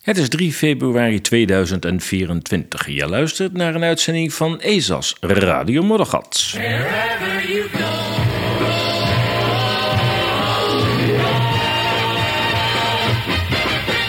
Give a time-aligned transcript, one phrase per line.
[0.00, 2.88] Het is 3 februari 2024.
[2.88, 6.50] Je luistert naar een uitzending van ESAS Radio Moddergat.
[6.52, 8.18] Wherever you go.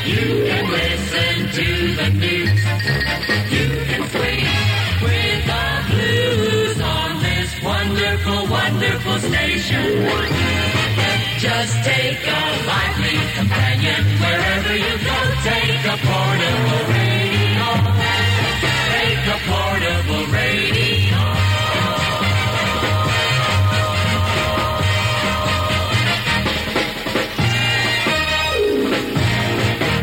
[0.06, 0.52] You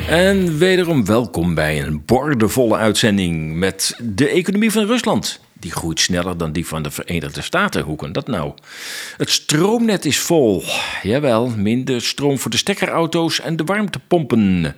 [0.09, 5.41] En wederom welkom bij een bordevolle uitzending met de economie van Rusland.
[5.53, 7.83] Die groeit sneller dan die van de Verenigde Staten.
[7.83, 8.53] Hoe kan dat nou?
[9.17, 10.63] Het stroomnet is vol.
[11.03, 14.75] Jawel, minder stroom voor de stekkerauto's en de warmtepompen.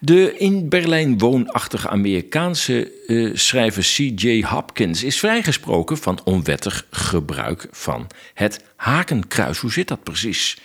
[0.00, 4.44] De in Berlijn woonachtige Amerikaanse eh, schrijver C.J.
[4.44, 9.58] Hopkins is vrijgesproken van onwettig gebruik van het hakenkruis.
[9.58, 10.56] Hoe zit dat precies?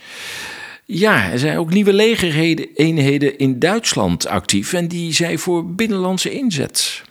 [0.90, 7.02] Ja, er zijn ook nieuwe legereenheden in Duitsland actief en die zijn voor binnenlandse inzet.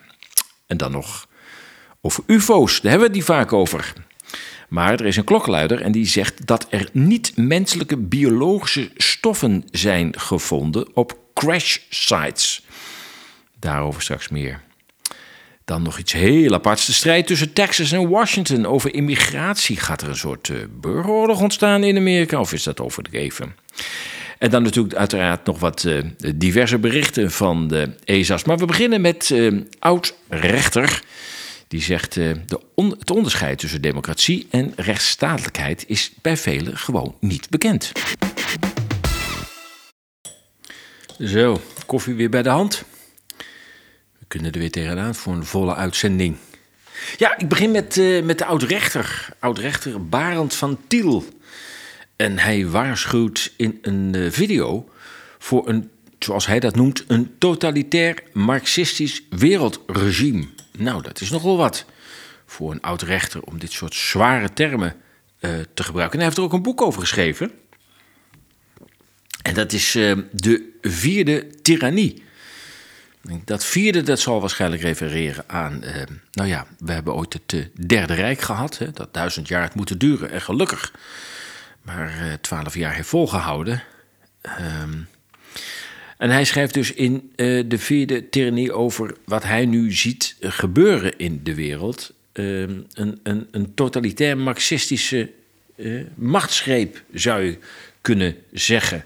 [0.67, 1.27] En dan nog
[2.01, 3.93] over UFO's, daar hebben we het niet vaak over.
[4.69, 10.95] Maar er is een klokluider en die zegt dat er niet-menselijke biologische stoffen zijn gevonden
[10.95, 12.65] op crash sites.
[13.59, 14.61] Daarover straks meer.
[15.67, 16.85] Dan nog iets heel aparts.
[16.85, 19.77] De strijd tussen Texas en Washington over immigratie.
[19.77, 23.55] Gaat er een soort uh, burgeroorlog ontstaan in Amerika of is dat overdreven?
[24.37, 26.03] En dan natuurlijk uiteraard nog wat uh,
[26.35, 28.43] diverse berichten van de ESA's.
[28.43, 31.01] Maar we beginnen met uh, oud-rechter.
[31.67, 32.41] Die zegt de
[32.75, 37.91] het onderscheid tussen democratie en rechtsstatelijkheid is bij velen gewoon niet bekend.
[41.19, 42.85] Zo, koffie weer bij de hand.
[44.27, 46.37] Kunnen er weer tegenaan voor een volle uitzending.
[47.17, 49.29] Ja, ik begin met, uh, met de oud-rechter.
[49.39, 51.25] Oud-rechter Barend van Tiel.
[52.15, 54.89] En hij waarschuwt in een uh, video
[55.37, 55.89] voor een,
[56.19, 60.47] zoals hij dat noemt, een totalitair marxistisch wereldregime.
[60.77, 61.85] Nou, dat is nogal wat
[62.45, 64.95] voor een oud-rechter om dit soort zware termen
[65.39, 66.13] uh, te gebruiken.
[66.13, 67.51] En hij heeft er ook een boek over geschreven.
[69.41, 69.91] En dat is
[70.31, 72.25] de vierde tirannie.
[73.45, 75.83] Dat vierde, dat zal waarschijnlijk refereren aan.
[75.83, 75.91] Uh,
[76.31, 78.77] nou ja, we hebben ooit het uh, Derde Rijk gehad.
[78.77, 80.31] Hè, dat duizend jaar het moeten duren.
[80.31, 80.93] En gelukkig
[81.81, 83.83] maar twaalf jaar heeft volgehouden.
[84.81, 85.07] Um,
[86.17, 91.39] en hij schrijft dus in de vierde tirannie over wat hij nu ziet gebeuren in
[91.43, 92.13] de wereld.
[92.33, 95.31] Um, een, een, een totalitair marxistische
[96.15, 97.57] machtsgreep, zou je
[98.01, 99.05] kunnen zeggen.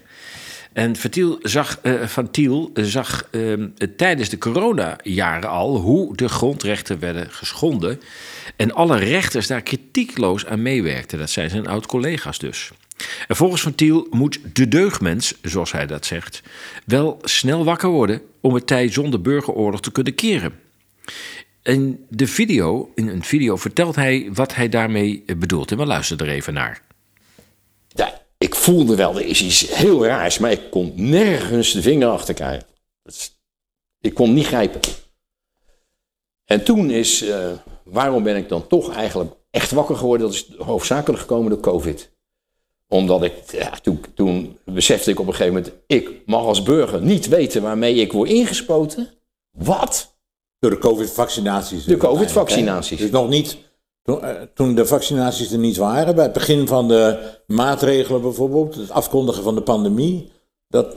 [0.72, 0.96] En
[1.42, 3.66] zag, uh, Van Tiel zag uh,
[3.96, 8.00] tijdens de coronajaren al hoe de grondrechten werden geschonden.
[8.56, 11.18] En alle rechters daar kritiekloos aan meewerkten.
[11.18, 12.70] Dat zijn zijn oud-collega's dus.
[13.28, 16.42] En volgens Van Tiel moet de deugdmens, zoals hij dat zegt,
[16.84, 20.52] wel snel wakker worden om het tijd zonder burgeroorlog te kunnen keren.
[21.62, 25.70] In, de video, in een video vertelt hij wat hij daarmee bedoelt.
[25.70, 26.82] En we luisteren er even naar.
[27.88, 32.08] Ja, ik voelde wel, er is iets heel raars, maar ik kon nergens de vinger
[32.08, 32.66] achter krijgen.
[34.00, 34.80] Ik kon niet grijpen.
[36.44, 37.52] En toen is, uh,
[37.84, 40.26] waarom ben ik dan toch eigenlijk echt wakker geworden?
[40.26, 42.10] Dat is hoofdzakelijk gekomen door COVID.
[42.88, 47.02] Omdat ik, ja, toen, toen besefte ik op een gegeven moment, ik mag als burger
[47.02, 49.08] niet weten waarmee ik word ingespoten.
[49.50, 50.16] Wat?
[50.58, 51.84] Door de COVID-vaccinaties.
[51.84, 52.98] De COVID-vaccinaties.
[52.98, 53.56] Dus nog niet
[54.54, 59.42] toen de vaccinaties er niet waren, bij het begin van de maatregelen bijvoorbeeld, het afkondigen
[59.42, 60.30] van de pandemie,
[60.68, 60.96] dat,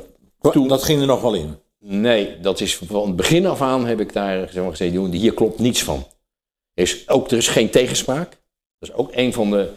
[0.52, 1.56] toen, dat ging er nog wel in.
[1.80, 5.34] Nee, dat is van het begin af aan heb ik daar zeg maar, gezegd, hier
[5.34, 6.06] klopt niets van.
[6.74, 8.30] Er is, ook, er is geen tegenspraak.
[8.80, 9.70] Dat is ook een van de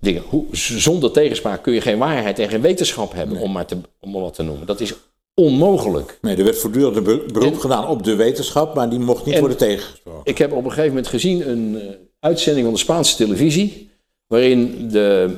[0.00, 0.22] dingen.
[0.22, 3.44] Hoe, zonder tegenspraak kun je geen waarheid en geen wetenschap hebben, nee.
[3.44, 4.66] om, maar te, om maar wat te noemen.
[4.66, 4.94] Dat is
[5.34, 6.18] onmogelijk.
[6.20, 9.38] Nee, er werd voortdurend een beroep en, gedaan op de wetenschap, maar die mocht niet
[9.38, 10.20] worden tegengesproken.
[10.24, 13.90] Ik heb op een gegeven moment gezien een uitzending van de Spaanse televisie,
[14.26, 15.36] waarin de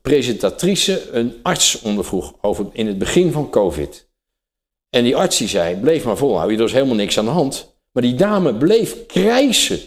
[0.00, 4.08] presentatrice een arts ondervroeg over in het begin van COVID.
[4.90, 7.76] En die arts die zei, bleef maar volhouden, er is helemaal niks aan de hand.
[7.92, 9.80] Maar die dame bleef krijsen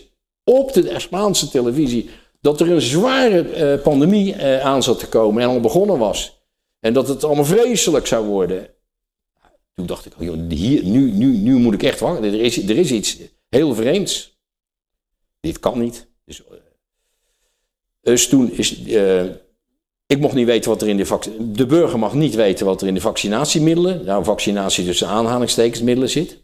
[0.44, 2.10] op de Spaanse televisie
[2.42, 6.42] dat er een zware uh, pandemie uh, aan zat te komen en al begonnen was.
[6.80, 8.70] En dat het allemaal vreselijk zou worden.
[9.74, 12.24] Toen dacht ik, oh, hier, nu, nu, nu moet ik echt wachten.
[12.24, 13.18] Er is, er is iets
[13.50, 14.40] heel vreemds.
[15.40, 16.08] Dit kan niet.
[16.28, 16.42] Dus,
[18.02, 19.24] dus toen is uh,
[20.06, 22.82] Ik mocht niet weten wat er in de vac- De burger mag niet weten wat
[22.82, 26.38] er in de vaccinatiemiddelen, nou vaccinatie tussen aanhalingstekens middelen zit.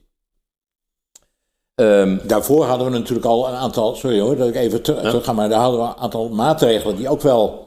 [1.76, 5.24] Ehm, Daarvoor hadden we natuurlijk al een aantal, sorry hoor, dat ik even ter- terug
[5.26, 7.62] ga, maar daar hadden we een aantal maatregelen die ook wel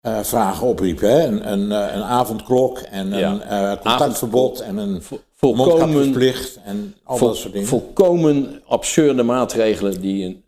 [0.00, 1.10] eh, vragen opriepen.
[1.10, 1.26] Hè?
[1.26, 5.02] Een, een, eh, een avondklok en een eh, contactverbod en een
[5.34, 7.68] volkomen, mondkapjesplicht en al vol- dat soort dingen.
[7.68, 10.44] volkomen absurde maatregelen die een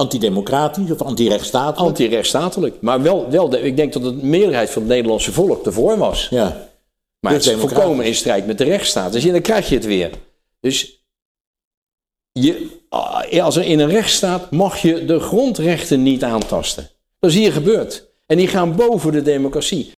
[0.00, 1.78] Antidemocratisch of antirechtsstatelijk.
[1.78, 2.80] anti-rechtsstatelijk.
[2.80, 6.28] Maar wel, wel de, ik denk dat de meerderheid van het Nederlandse volk ervoor was.
[6.30, 6.68] ja.
[7.20, 9.12] Maar het is volkomen in strijd met de rechtsstaat.
[9.12, 10.10] Dus ja, dan krijg je het weer.
[10.60, 11.04] Dus
[12.32, 16.90] je, ah, als er in een rechtsstaat mag je de grondrechten niet aantasten.
[17.18, 18.08] Dat is hier gebeurd.
[18.26, 19.92] En die gaan boven de democratie.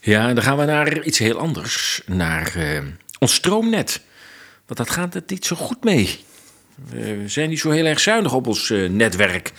[0.00, 2.02] Ja, en dan gaan we naar iets heel anders.
[2.06, 2.82] Naar eh,
[3.18, 4.00] ons stroomnet.
[4.66, 6.18] Want dat gaat het niet zo goed mee.
[6.88, 9.52] We zijn niet zo heel erg zuinig op ons eh, netwerk.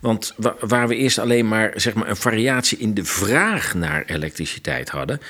[0.00, 4.02] Want wa- waar we eerst alleen maar, zeg maar een variatie in de vraag naar
[4.06, 5.20] elektriciteit hadden.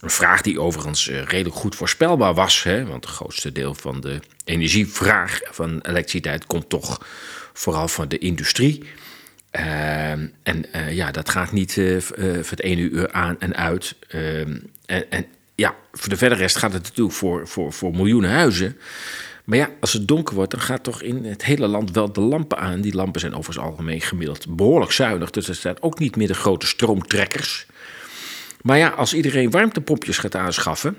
[0.00, 2.62] Een vraag die overigens eh, redelijk goed voorspelbaar was.
[2.62, 2.86] Hè?
[2.86, 7.06] Want het grootste deel van de energievraag van elektriciteit komt toch
[7.52, 8.84] vooral van de industrie.
[9.50, 13.94] Ehm, en eh, ja, dat gaat niet eh, voor het ene uur aan en uit.
[14.08, 14.56] Ehm,
[14.86, 18.78] en, en ja, voor de verder rest gaat het natuurlijk voor, voor, voor miljoenen huizen.
[19.44, 22.20] Maar ja, als het donker wordt, dan gaat toch in het hele land wel de
[22.20, 22.80] lampen aan.
[22.80, 25.30] Die lampen zijn overigens algemeen gemiddeld behoorlijk zuinig.
[25.30, 27.66] Dus er staan ook niet meer de grote stroomtrekkers.
[28.62, 30.96] Maar ja, als iedereen warmtepompjes gaat aanschaffen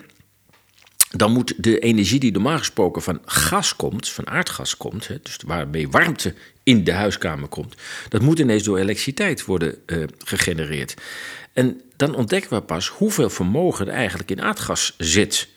[1.18, 5.89] dan moet de energie die normaal gesproken van gas komt, van aardgas komt, dus waarmee
[5.89, 6.33] warmte
[6.63, 7.75] in de huiskamer komt,
[8.09, 10.94] dat moet ineens door elektriciteit worden eh, gegenereerd.
[11.53, 15.47] En dan ontdekken we pas hoeveel vermogen er eigenlijk in aardgas zit.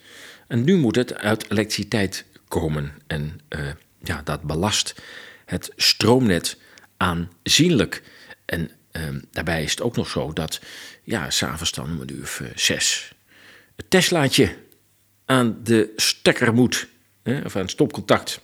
[0.47, 2.93] En nu moet het uit elektriciteit komen.
[3.07, 3.69] En eh,
[4.03, 4.95] ja, dat belast
[5.45, 6.57] het stroomnet
[6.97, 8.03] aanzienlijk.
[8.45, 10.61] En eh, daarbij is het ook nog zo dat,
[11.03, 13.13] ja, s'avonds dan om een uur of zes,
[13.77, 14.57] het Teslaatje
[15.25, 16.89] aan de stekker moet.
[17.23, 18.41] Hè, of aan het stopcontact.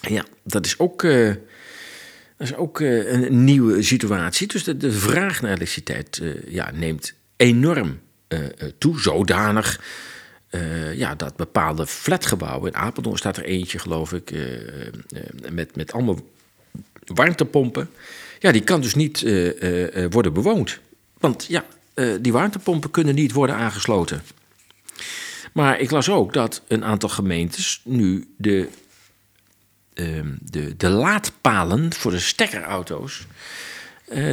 [0.00, 1.28] Ja, dat is ook, eh,
[2.36, 4.46] dat is ook eh, een nieuwe situatie.
[4.46, 8.00] Dus de, de vraag naar elektriciteit ja, neemt enorm
[8.78, 9.00] toe.
[9.00, 9.80] Zodanig
[10.48, 12.72] eh, ja, dat bepaalde flatgebouwen...
[12.72, 14.30] in Apeldoorn staat er eentje, geloof ik...
[14.30, 14.92] eh, eh,
[15.50, 16.18] met, met allemaal
[17.04, 17.90] warmtepompen.
[18.38, 19.20] Ja, die kan dus niet
[20.10, 20.78] worden bewoond.
[21.18, 21.64] Want ja,
[22.20, 24.22] die warmtepompen kunnen niet worden aangesloten.
[25.52, 28.68] Maar ik las ook dat een aantal gemeentes nu de,
[29.94, 33.26] ehm, de, de laadpalen voor de stekkerauto's.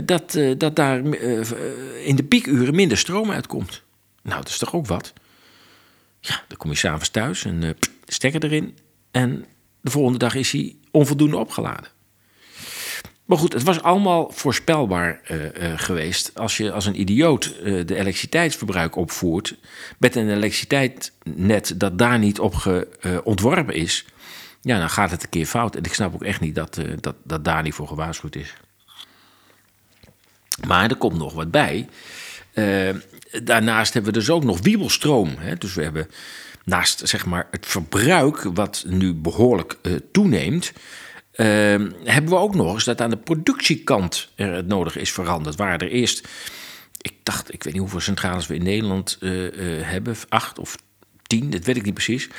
[0.06, 1.06] dat, dat daar
[2.04, 3.82] in de piekuren minder stroom uitkomt.
[4.22, 5.14] Nou, dat is toch ook wat?
[6.28, 7.76] Ja, dan kom je s'avonds thuis en de
[8.06, 8.78] stekker erin.
[9.12, 9.46] En
[9.82, 11.94] de volgende dag is hij onvoldoende opgeladen.
[13.26, 16.32] Maar goed, het was allemaal voorspelbaar eh, eh, geweest.
[16.36, 19.56] Als je als een idioot de elektriciteitsverbruik opvoert.
[19.98, 24.06] met een elektriciteitsnet dat daar niet op ge, ontworpen is.
[24.62, 25.76] ja, dan gaat het een keer fout.
[25.76, 28.54] En ik snap ook echt niet dat, dat, dat daar niet voor gewaarschuwd is.
[30.68, 31.88] Maar er komt nog wat bij.
[33.44, 35.36] Daarnaast hebben we dus ook nog wiebelstroom.
[35.38, 35.56] Hè?
[35.56, 36.08] Dus we hebben
[36.64, 40.74] naast zeg maar, het verbruik, wat nu behoorlijk eh, toeneemt.
[41.32, 41.46] eh,
[42.04, 45.56] hebben we ook nog eens dat aan de productiekant er het nodige is veranderd.
[45.56, 46.28] Waar er eerst,
[47.06, 50.78] ik dacht, ik weet niet hoeveel centrales we in Nederland eh, eh, hebben, acht of
[51.22, 52.30] tien, dat weet ik niet precies.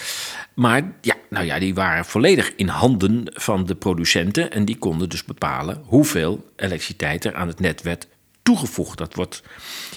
[0.55, 4.51] Maar ja, nou ja, die waren volledig in handen van de producenten.
[4.51, 8.09] En die konden dus bepalen hoeveel elektriciteit er aan het net werd
[8.43, 8.99] toegevoegd.
[8.99, 9.43] Dat wordt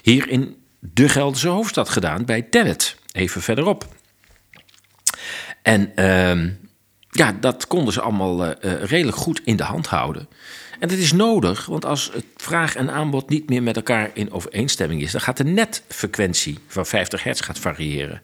[0.02, 3.88] hier in de Gelderse hoofdstad gedaan bij Tennet, even verderop.
[5.62, 6.50] En ehm,
[7.10, 10.30] ja, dat konden ze allemaal eh, eh, redelijk goed in de hand houden.
[10.80, 14.32] En dat is nodig, want als het vraag en aanbod niet meer met elkaar in
[14.32, 18.22] overeenstemming is, dan gaat de netfrequentie van 50 hertz gaat variëren.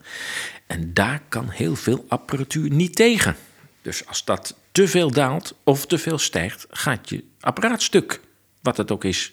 [0.68, 3.36] En daar kan heel veel apparatuur niet tegen.
[3.82, 8.20] Dus als dat te veel daalt of te veel stijgt, gaat je apparaat stuk,
[8.62, 9.32] wat het ook is.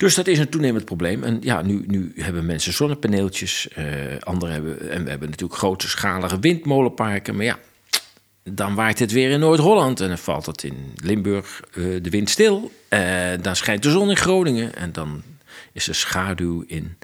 [0.00, 1.22] Dus dat is een toenemend probleem.
[1.22, 3.68] En ja, nu, nu hebben mensen zonnepaneeltjes.
[3.68, 3.84] eh
[4.20, 7.36] anderen hebben, en we hebben natuurlijk grootschalige windmolenparken.
[7.36, 7.58] Maar ja,
[8.42, 10.00] dan waait het weer in Noord-Holland.
[10.00, 12.72] En dan valt het in Limburg eh, de wind stil.
[12.88, 14.74] Eh, dan schijnt de zon in Groningen.
[14.74, 15.22] En dan
[15.72, 16.96] is er schaduw in,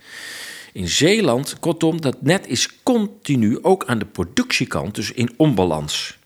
[0.73, 1.59] in Zeeland.
[1.59, 6.19] Kortom, dat net is continu ook aan de productiekant, dus in onbalans.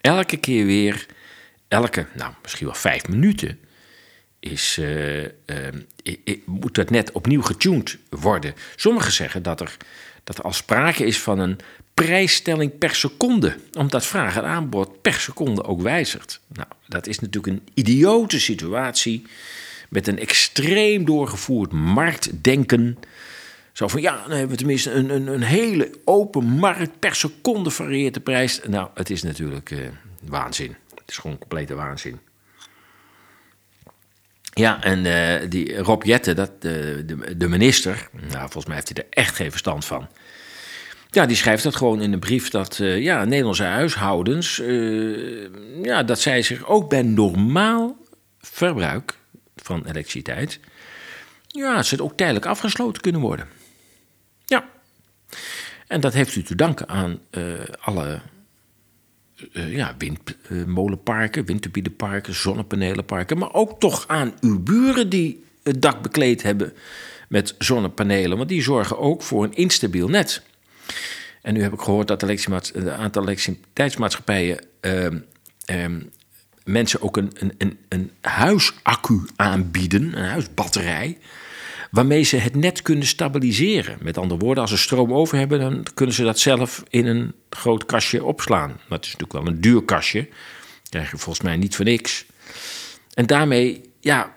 [0.00, 1.06] Elke keer weer,
[1.68, 3.58] elke, nou misschien wel vijf minuten,
[4.44, 5.30] is, eh, eh,
[6.04, 8.54] i- moet dat net opnieuw getuned worden.
[8.76, 9.76] Sommigen zeggen dat er,
[10.24, 11.58] dat er al sprake is van een
[11.94, 16.40] prijsstelling per seconde, omdat vraag en aanbod per seconde ook wijzigt.
[16.46, 19.26] Nou, dat is natuurlijk een idiote situatie
[19.88, 22.98] met een extreem doorgevoerd marktdenken.
[23.72, 26.98] Zo van, ja, dan hebben we tenminste een, een, een hele open markt.
[26.98, 28.60] Per seconde varieert de prijs.
[28.66, 29.78] Nou, het is natuurlijk eh,
[30.22, 30.76] waanzin.
[30.94, 32.18] Het is gewoon complete waanzin.
[34.54, 38.88] Ja, en eh, die Rob Jette, dat, de, de, de minister, nou, volgens mij heeft
[38.94, 40.08] hij er echt geen verstand van.
[41.14, 45.44] Ja, die schrijft dat gewoon in een brief dat eh, ja, Nederlandse huishoudens, eh,
[45.82, 47.96] ja, dat zij zich ook bij normaal
[48.40, 49.18] verbruik
[49.56, 50.60] van elektriciteit,
[51.46, 53.48] ja, ze ook tijdelijk afgesloten kunnen worden.
[54.44, 54.68] Ja.
[55.86, 57.42] En dat heeft u te danken aan eh,
[57.80, 58.20] alle
[59.52, 66.42] eh, ja, windmolenparken, windturbieneparken, zonnepanelenparken, maar ook toch aan uw buren die het dak bekleed
[66.42, 66.72] hebben
[67.28, 70.42] met zonnepanelen, want die zorgen ook voor een instabiel net.
[71.42, 75.18] En nu heb ik gehoord dat een aantal elektriciteitsmaatschappijen ehm,
[75.64, 76.00] ehm,
[76.64, 81.18] mensen ook een, een, een, een huisaccu aanbieden, een huisbatterij,
[81.94, 83.98] waarmee ze het net kunnen stabiliseren.
[84.00, 87.32] Met andere woorden, als ze stroom over hebben, dan kunnen ze dat zelf in een
[87.50, 88.70] groot kastje opslaan.
[88.88, 90.20] Het is natuurlijk wel een duur kastje.
[90.20, 92.24] Dat krijg je volgens mij niet voor niks.
[93.14, 94.34] En daarmee, ja,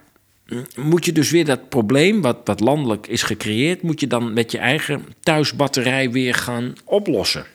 [0.76, 4.52] moet je dus weer dat probleem, wat, wat landelijk is gecreëerd, moet je dan met
[4.52, 7.46] je eigen thuisbatterij weer gaan oplossen.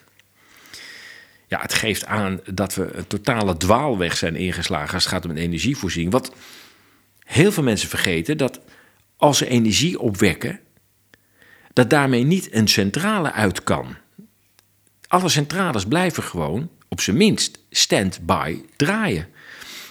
[1.47, 5.31] Ja, het geeft aan dat we een totale dwaalweg zijn ingeslagen als het gaat om
[5.31, 6.13] een energievoorziening.
[6.13, 6.33] Wat
[7.25, 8.61] heel veel mensen vergeten, dat
[9.23, 10.61] als ze energie opwekken,
[11.73, 13.97] dat daarmee niet een centrale uit kan.
[15.07, 19.29] Alle centrales blijven gewoon, op zijn minst, stand-by draaien.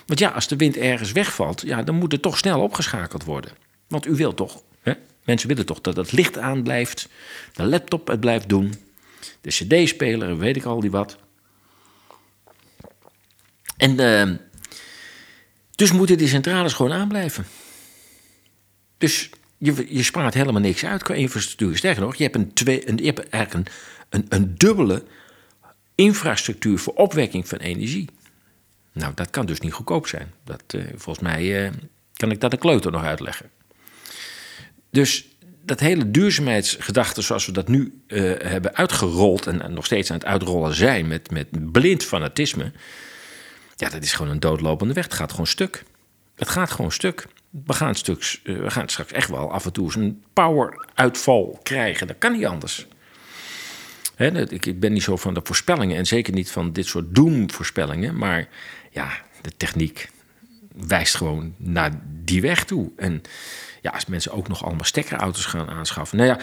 [0.06, 3.52] Want ja, als de wind ergens wegvalt, ja, dan moet het toch snel opgeschakeld worden.
[3.88, 4.94] Want u wilt toch, hè?
[5.24, 7.10] mensen willen toch dat het licht aan blijft,
[7.54, 8.74] de laptop het blijft doen,
[9.42, 11.18] de cd-speler, weet ik al die wat.
[13.78, 14.38] En uh,
[15.76, 17.46] dus moeten die centrales gewoon aanblijven.
[19.02, 21.78] Dus je, je spaart helemaal niks uit qua infrastructuur.
[21.78, 23.74] Sterker nog, je hebt, een twee, een, je hebt eigenlijk een,
[24.10, 25.04] een, een dubbele
[25.96, 28.10] infrastructuur voor opwekking van energie.
[28.94, 30.34] Nou, dat kan dus niet goedkoop zijn.
[30.44, 31.72] Dat, uh, volgens mij uh,
[32.14, 33.50] kan ik dat de kleuter nog uitleggen.
[34.90, 35.28] Dus
[35.66, 39.48] dat hele duurzaamheidsgedachte zoals we dat nu uh, hebben uitgerold...
[39.48, 42.72] En, en, nog steeds aan het uitrollen zijn met, met blind fanatisme...
[43.76, 45.04] ja, dat is gewoon een doodlopende weg.
[45.04, 45.84] Het gaat gewoon stuk.
[46.36, 47.28] Het gaat gewoon stuk.
[47.66, 52.08] We gaan, stuk, we gaan straks echt wel af en toe een poweruitval krijgen.
[52.08, 52.88] Dat kan niet anders.
[54.50, 58.18] Ik ben niet zo van de voorspellingen en zeker niet van dit soort doemvoorspellingen.
[58.18, 58.48] Maar
[58.92, 59.10] ja,
[59.42, 60.10] de techniek
[60.76, 62.92] wijst gewoon naar die weg toe.
[62.98, 63.22] En
[63.82, 66.18] ja, als mensen ook nog allemaal stekkerauto's gaan aanschaffen.
[66.18, 66.40] Nou ja,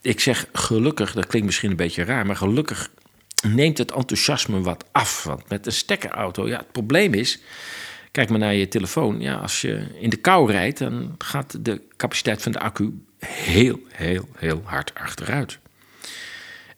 [0.00, 2.90] ik zeg gelukkig, dat klinkt misschien een beetje raar, maar gelukkig
[3.46, 5.22] neemt het enthousiasme wat af.
[5.22, 7.40] Want met een stekkerauto, ja, het probleem is.
[8.10, 9.20] Kijk maar naar je telefoon.
[9.20, 13.80] Ja, als je in de kou rijdt, dan gaat de capaciteit van de accu heel,
[13.88, 15.58] heel, heel hard achteruit.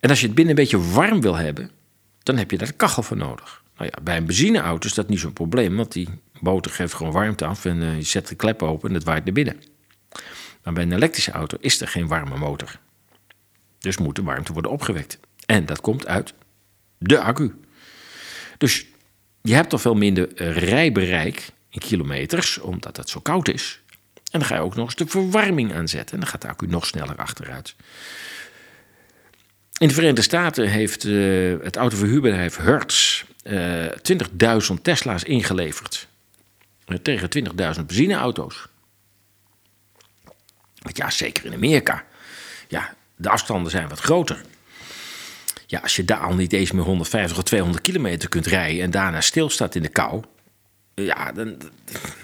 [0.01, 1.71] En als je het binnen een beetje warm wil hebben,
[2.23, 3.63] dan heb je daar een kachel voor nodig.
[3.77, 6.09] Nou ja, bij een benzineauto is dat niet zo'n probleem, want die
[6.41, 9.25] motor geeft gewoon warmte af en uh, je zet de klep open en het waait
[9.25, 9.63] naar binnen.
[10.63, 12.79] Maar bij een elektrische auto is er geen warme motor.
[13.79, 15.19] Dus moet de warmte worden opgewekt.
[15.47, 16.35] En dat komt uit
[16.99, 17.55] de accu.
[18.59, 18.87] Dus
[19.43, 23.81] je hebt toch veel minder rijbereik in kilometers, omdat het zo koud is.
[24.31, 26.15] En dan ga je ook nog eens de verwarming aanzetten.
[26.15, 27.75] En dan gaat de accu nog sneller achteruit.
[29.79, 36.09] In de Verenigde Staten heeft uh, het autoverhuurbedrijf Hertz uh, 20.000 Tesla's ingeleverd.
[37.03, 37.29] Tegen
[37.79, 38.67] 20.000 benzineauto's.
[40.79, 42.05] Want ja, zeker in Amerika.
[42.69, 44.43] Ja, de afstanden zijn wat groter.
[45.71, 48.91] Ja, als je daar al niet eens meer 150 of 200 kilometer kunt rijden en
[48.91, 50.23] daarna stilstaat in de kou.
[50.95, 51.57] Ja, dan,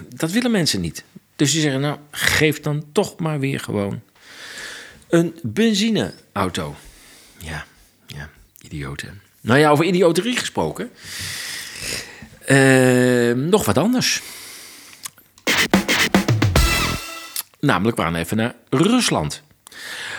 [0.09, 1.03] dat willen mensen niet.
[1.35, 4.01] Dus die zeggen, nou, geef dan toch maar weer gewoon
[5.09, 6.75] een benzineauto.
[7.37, 7.65] Ja,
[8.07, 8.29] ja,
[8.61, 9.21] idioten.
[9.41, 10.91] Nou ja, over idioterie gesproken.
[12.47, 14.21] Uh, nog wat anders.
[17.59, 19.43] Namelijk, we gaan even naar Rusland.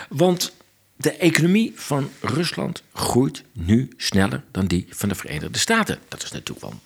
[0.09, 0.53] Want
[1.01, 5.99] de economie van Rusland groeit nu sneller dan die van de Verenigde Staten.
[6.07, 6.79] Dat is natuurlijk wel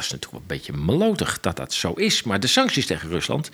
[0.00, 2.22] dat is natuurlijk wel een beetje melodig dat dat zo is.
[2.22, 3.50] Maar de sancties tegen Rusland,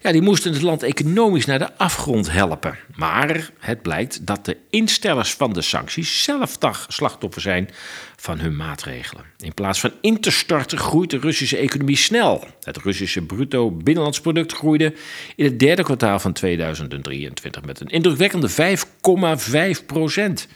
[0.00, 2.78] ja, die moesten het land economisch naar de afgrond helpen.
[2.94, 7.70] Maar het blijkt dat de instellers van de sancties zelf slachtoffer zijn
[8.16, 9.24] van hun maatregelen.
[9.38, 12.44] In plaats van in te starten groeit de Russische economie snel.
[12.62, 14.94] Het Russische bruto binnenlands product groeide
[15.36, 20.48] in het derde kwartaal van 2023 met een indrukwekkende 5,5 procent.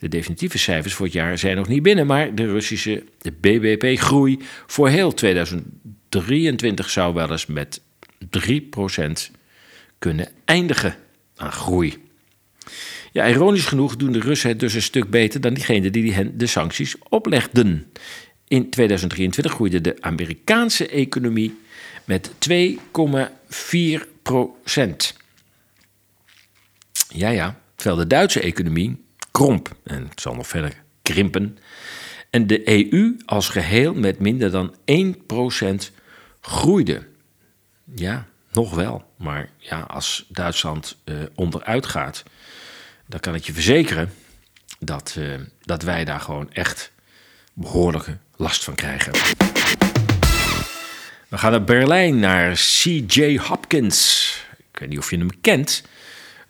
[0.00, 3.04] De definitieve cijfers voor het jaar zijn nog niet binnen, maar de Russische
[3.40, 7.80] BBP-groei voor heel 2023 zou wel eens met
[8.48, 8.50] 3%
[9.98, 10.96] kunnen eindigen
[11.36, 11.96] aan groei.
[13.12, 16.38] Ja, ironisch genoeg doen de Russen het dus een stuk beter dan diegenen die hen
[16.38, 17.92] de sancties oplegden.
[18.48, 21.58] In 2023 groeide de Amerikaanse economie
[22.04, 25.16] met 2,4 procent.
[27.08, 31.58] Ja, ja, terwijl de Duitse economie kromp en het zal nog verder krimpen.
[32.30, 35.94] En de EU als geheel met minder dan 1%
[36.40, 37.06] groeide.
[37.94, 39.04] Ja, nog wel.
[39.16, 42.22] Maar ja, als Duitsland eh, onderuit gaat,
[43.06, 44.12] dan kan ik je verzekeren
[44.78, 45.24] dat, eh,
[45.60, 46.92] dat wij daar gewoon echt
[47.52, 49.12] behoorlijke last van krijgen.
[51.28, 53.36] We gaan naar Berlijn, naar C.J.
[53.36, 54.28] Hopkins.
[54.72, 55.82] Ik weet niet of je hem kent,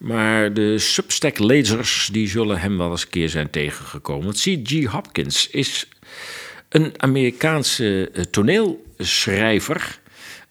[0.00, 4.32] maar de Substack-lezers die zullen hem wel eens een keer zijn tegengekomen.
[4.32, 4.84] C.J.
[4.84, 5.88] Hopkins is
[6.68, 10.00] een Amerikaanse eh, toneelschrijver,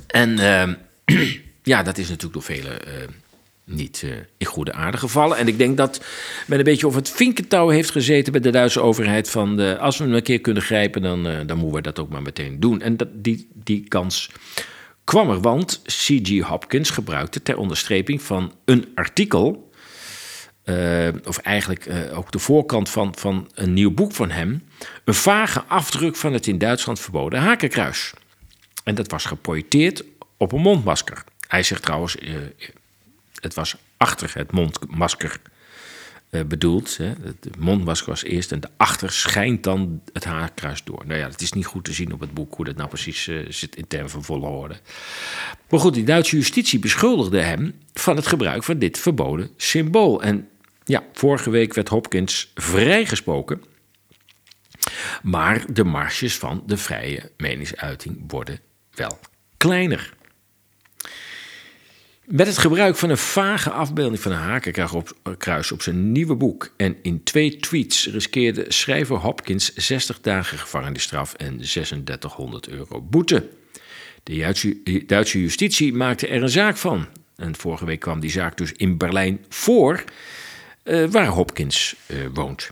[0.06, 0.74] En ehm,
[1.70, 2.92] ja, dat is natuurlijk door velen eh,
[3.64, 5.36] niet eh, in goede aarde gevallen.
[5.36, 6.04] En ik denk dat
[6.46, 9.30] men een beetje over het vinkentouw heeft gezeten bij de Duitse overheid.
[9.30, 11.98] Van de, als we hem een keer kunnen grijpen, dan, eh, dan moeten we dat
[11.98, 12.80] ook maar meteen doen.
[12.80, 14.30] En dat, die, die kans
[15.04, 16.40] kwam er, want C.G.
[16.40, 19.68] Hopkins gebruikte ter onderstreping van een artikel.
[21.24, 24.62] of eigenlijk ook de voorkant van, van een nieuw boek van hem.
[25.04, 28.12] Een vage afdruk van het in Duitsland verboden hakenkruis.
[28.84, 30.04] En dat was geprojecteerd
[30.36, 31.24] op een mondmasker.
[31.50, 32.34] Hij zegt trouwens, uh,
[33.34, 35.40] het was achter het mondmasker
[36.30, 36.96] uh, bedoeld.
[36.96, 37.06] Hè.
[37.06, 41.02] Het mondmasker was eerst en daarachter schijnt dan het haarkruis door.
[41.06, 43.26] Nou ja, het is niet goed te zien op het boek hoe dat nou precies
[43.26, 44.78] uh, zit in termen van volle woorden.
[45.68, 50.22] Maar goed, die Duitse justitie beschuldigde hem van het gebruik van dit verboden symbool.
[50.22, 50.48] En
[50.84, 53.62] ja, vorige week werd Hopkins vrijgesproken.
[55.22, 58.60] Maar de marges van de vrije meningsuiting worden
[58.94, 59.18] wel
[59.56, 60.18] kleiner.
[62.30, 66.96] Met het gebruik van een vage afbeelding van een hakenkruis op zijn nieuwe boek en
[67.02, 73.48] in twee tweets riskeerde schrijver Hopkins 60 dagen gevangenisstraf en 3600 euro boete.
[74.22, 77.06] De Duitse justitie maakte er een zaak van.
[77.36, 80.04] En vorige week kwam die zaak dus in Berlijn voor,
[80.84, 81.96] uh, waar Hopkins
[82.34, 82.70] woont.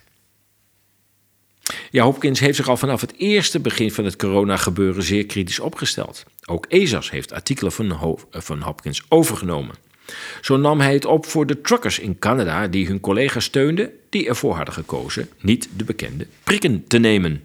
[1.91, 6.25] Ja, Hopkins heeft zich al vanaf het eerste begin van het corona-gebeuren zeer kritisch opgesteld.
[6.51, 9.75] Ook ESAS heeft artikelen van, van Hopkins overgenomen.
[10.41, 14.29] Zo nam hij het op voor de truckers in Canada die hun collega's steunden die
[14.29, 17.45] ervoor hadden gekozen niet de bekende prikken te nemen.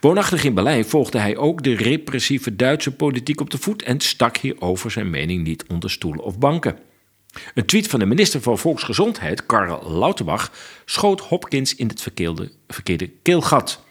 [0.00, 4.36] Woonachtig in Berlijn volgde hij ook de repressieve Duitse politiek op de voet en stak
[4.36, 6.78] hierover zijn mening niet onder stoelen of banken.
[7.54, 10.52] Een tweet van de minister van Volksgezondheid, Karl Lauterbach,
[10.84, 13.84] schoot Hopkins in het verkeerde, verkeerde keelgat.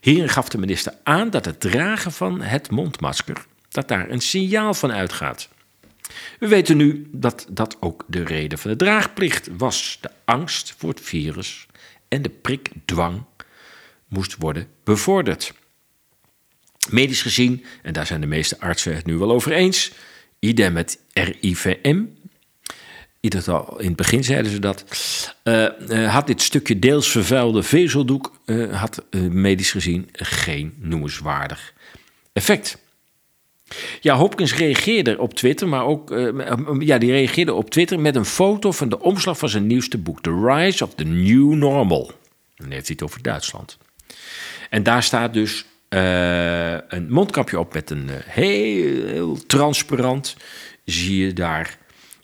[0.00, 4.74] Hierin gaf de minister aan dat het dragen van het mondmasker, dat daar een signaal
[4.74, 5.48] van uitgaat.
[6.38, 9.98] We weten nu dat dat ook de reden van de draagplicht was.
[10.00, 11.66] De angst voor het virus
[12.08, 13.24] en de prikdwang
[14.08, 15.54] moest worden bevorderd.
[16.90, 19.92] Medisch gezien, en daar zijn de meeste artsen het nu wel over eens,
[20.38, 22.04] idem met RIVM,
[23.20, 23.32] in
[23.76, 24.84] het begin zeiden ze dat,
[25.44, 31.74] uh, uh, had dit stukje deels vervuilde vezeldoek, uh, had medisch gezien geen noemenswaardig
[32.32, 32.83] effect.
[34.00, 36.10] Ja, Hopkins reageerde op Twitter, maar ook,
[36.78, 40.22] ja, die reageerde op Twitter met een foto van de omslag van zijn nieuwste boek,
[40.22, 42.12] The Rise of the New Normal.
[42.56, 43.78] Dan heeft hij het over Duitsland.
[44.70, 50.36] En daar staat dus een mondkapje op met een heel, heel transparant,
[50.84, 51.78] zie je daar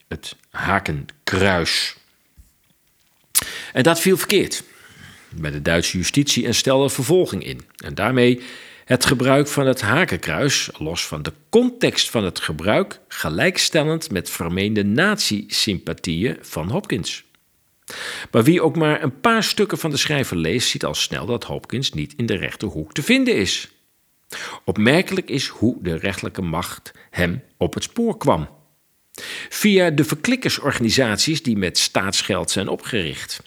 [0.09, 1.97] het hakenkruis.
[3.73, 4.63] En dat viel verkeerd
[5.29, 7.61] bij de Duitse justitie en stelde vervolging in.
[7.85, 8.41] En daarmee
[8.91, 14.85] het gebruik van het hakenkruis, los van de context van het gebruik, gelijkstellend met vermeende
[14.85, 17.25] nazi-sympathieën van Hopkins.
[18.31, 21.45] Maar wie ook maar een paar stukken van de schrijver leest, ziet al snel dat
[21.45, 23.71] Hopkins niet in de rechterhoek te vinden is.
[24.65, 28.49] Opmerkelijk is hoe de rechtelijke macht hem op het spoor kwam.
[29.49, 33.43] Via de verklikkersorganisaties die met staatsgeld zijn opgericht.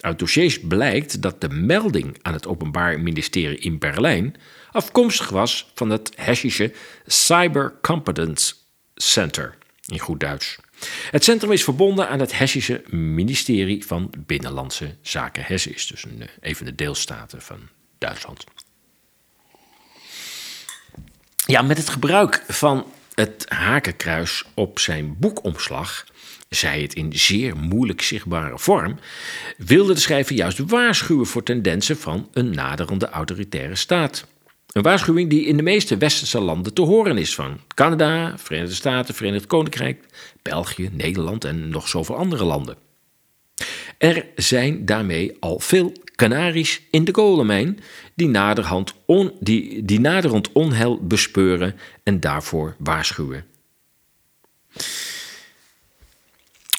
[0.00, 4.36] Uit dossiers blijkt dat de melding aan het Openbaar Ministerie in Berlijn
[4.72, 6.72] afkomstig was van het Hessische
[7.06, 8.54] Cyber Competence
[8.94, 10.56] Center, in goed Duits.
[11.10, 15.44] Het centrum is verbonden aan het Hessische ministerie van Binnenlandse Zaken.
[15.44, 18.44] Hessen is dus een, een van de deelstaten van Duitsland.
[21.46, 26.06] Ja, met het gebruik van het hakenkruis op zijn boekomslag,
[26.48, 28.98] zij het in zeer moeilijk zichtbare vorm,
[29.56, 34.26] wilde de schrijver juist waarschuwen voor tendensen van een naderende autoritaire staat.
[34.72, 39.14] Een waarschuwing die in de meeste westerse landen te horen is van Canada, Verenigde Staten,
[39.14, 40.04] Verenigd Koninkrijk,
[40.42, 42.76] België, Nederland en nog zoveel andere landen.
[43.98, 47.78] Er zijn daarmee al veel kanaries in de kolenmijn
[48.14, 53.44] die naderhand, on, die, die naderhand onheil bespeuren en daarvoor waarschuwen.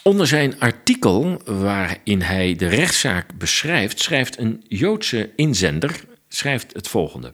[0.03, 7.34] Onder zijn artikel waarin hij de rechtszaak beschrijft, schrijft een Joodse inzender schrijft het volgende.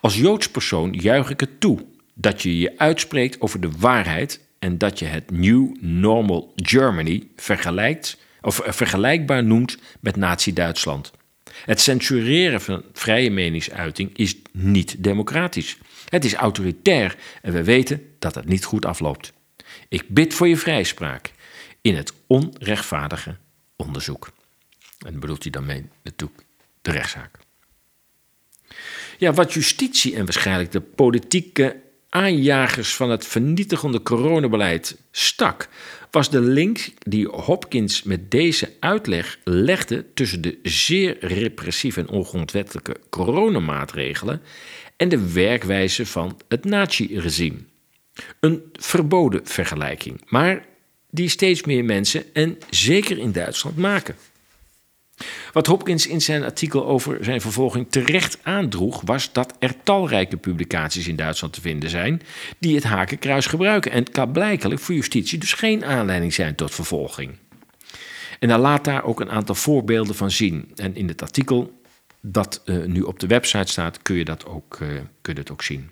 [0.00, 4.78] Als Joods persoon juich ik het toe dat je je uitspreekt over de waarheid en
[4.78, 11.10] dat je het New Normal Germany vergelijkt, of vergelijkbaar noemt met Nazi-Duitsland.
[11.64, 15.78] Het censureren van vrije meningsuiting is niet democratisch.
[16.08, 19.32] Het is autoritair en we weten dat het niet goed afloopt.
[19.88, 21.32] Ik bid voor je vrijspraak
[21.80, 23.36] in het onrechtvaardige
[23.76, 24.30] onderzoek.
[25.06, 26.44] En bedoelt hij dan mee natuurlijk
[26.82, 27.38] de rechtszaak.
[29.18, 31.76] Ja, wat justitie en waarschijnlijk de politieke
[32.08, 35.68] aanjagers van het vernietigende coronabeleid stak,
[36.10, 42.96] was de link die Hopkins met deze uitleg legde tussen de zeer repressieve en ongrondwettelijke
[43.10, 44.42] coronamaatregelen
[44.96, 47.58] en de werkwijze van het nazi-regime.
[48.40, 50.66] Een verboden vergelijking, maar
[51.10, 54.16] die steeds meer mensen, en zeker in Duitsland, maken.
[55.52, 61.08] Wat Hopkins in zijn artikel over zijn vervolging terecht aandroeg, was dat er talrijke publicaties
[61.08, 62.22] in Duitsland te vinden zijn
[62.58, 63.90] die het hakenkruis gebruiken.
[63.90, 67.36] En het kan blijkelijk voor justitie dus geen aanleiding zijn tot vervolging.
[68.38, 70.70] En hij laat daar ook een aantal voorbeelden van zien.
[70.74, 71.80] En in het artikel
[72.20, 74.88] dat uh, nu op de website staat, kun je dat ook, uh,
[75.20, 75.90] kun je dat ook zien.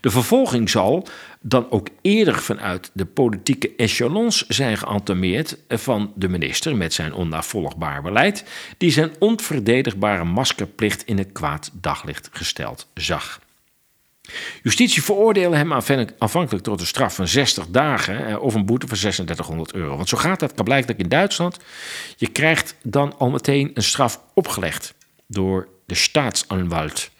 [0.00, 1.06] De vervolging zal
[1.40, 8.02] dan ook eerder vanuit de politieke echelons zijn geantameerd van de minister met zijn onnavolgbaar
[8.02, 8.44] beleid,
[8.78, 13.42] die zijn onverdedigbare maskerplicht in een kwaad daglicht gesteld zag.
[14.62, 15.72] Justitie veroordeelde hem
[16.18, 19.96] aanvankelijk tot een straf van 60 dagen of een boete van 3600 euro.
[19.96, 21.58] Want zo gaat dat blijkbaar in Duitsland.
[22.16, 24.94] Je krijgt dan al meteen een straf opgelegd
[25.26, 27.10] door de staatsanwalt.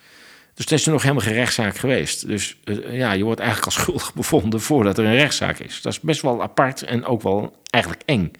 [0.54, 2.26] Dus er is nog helemaal geen rechtszaak geweest.
[2.26, 5.82] Dus uh, ja, je wordt eigenlijk als schuldig bevonden voordat er een rechtszaak is.
[5.82, 8.32] Dat is best wel apart en ook wel eigenlijk eng.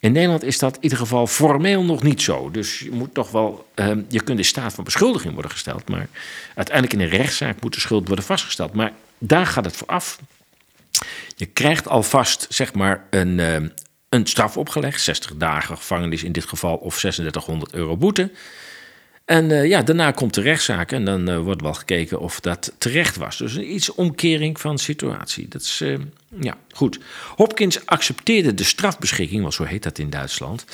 [0.00, 2.50] In Nederland is dat in ieder geval formeel nog niet zo.
[2.50, 5.88] Dus je moet toch wel, uh, je kunt in staat van beschuldiging worden gesteld.
[5.88, 6.08] Maar
[6.54, 8.72] uiteindelijk in een rechtszaak moet de schuld worden vastgesteld.
[8.72, 10.18] Maar daar gaat het voor af.
[11.36, 13.56] Je krijgt alvast, zeg maar, een, uh,
[14.08, 15.00] een straf opgelegd.
[15.00, 18.30] 60 dagen gevangenis in dit geval of 3600 euro boete.
[19.26, 22.72] En uh, ja, daarna komt de rechtszaak en dan uh, wordt wel gekeken of dat
[22.78, 23.38] terecht was.
[23.38, 25.48] Dus een iets omkering van situatie.
[25.48, 25.98] Dat is, uh,
[26.40, 26.98] ja, goed.
[27.36, 30.64] Hopkins accepteerde de strafbeschikking, want zo heet dat in Duitsland,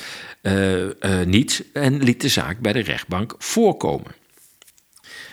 [1.25, 4.11] niet en liet de zaak bij de rechtbank voorkomen.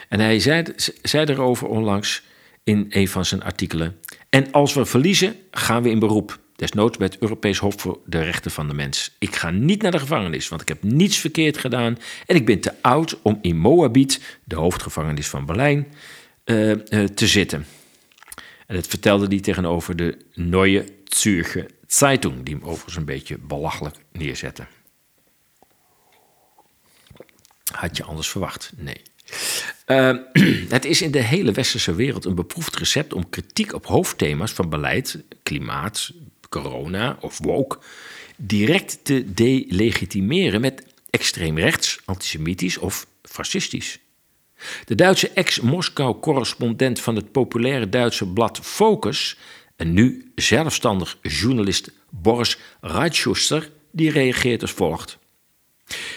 [0.09, 0.65] En hij zei,
[1.03, 2.23] zei erover onlangs
[2.65, 3.97] in een van zijn artikelen.
[4.29, 6.39] En als we verliezen, gaan we in beroep.
[6.61, 9.17] Desnoods bij het Europees Hof voor de Rechten van de Mens.
[9.19, 11.99] Ik ga niet naar de gevangenis, want ik heb niets verkeerd gedaan.
[12.27, 15.87] En ik ben te oud om in Moabit, de hoofdgevangenis van Berlijn,
[16.45, 17.67] uh, uh, te zitten.
[18.67, 23.97] En dat vertelde hij tegenover de Neue Zürcher Zeitung, die hem overigens een beetje belachelijk
[24.13, 24.67] neerzette.
[27.73, 28.73] Had je anders verwacht?
[28.77, 29.03] Nee.
[29.87, 30.17] Uh,
[30.77, 34.69] het is in de hele westerse wereld een beproefd recept om kritiek op hoofdthema's van
[34.69, 36.13] beleid, klimaat,
[36.51, 37.79] corona of woke
[38.37, 43.99] direct te delegitimeren met extreem rechts, antisemitisch of fascistisch.
[44.85, 49.37] De Duitse ex-Moskou-correspondent van het populaire Duitse blad Focus
[49.77, 55.19] en nu zelfstandig journalist Boris Reitschuster, die reageert als volgt.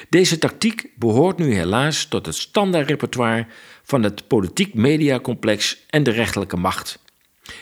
[0.09, 3.47] Deze tactiek behoort nu helaas tot het standaardrepertoire
[3.83, 6.99] van het politiek mediacomplex en de rechterlijke macht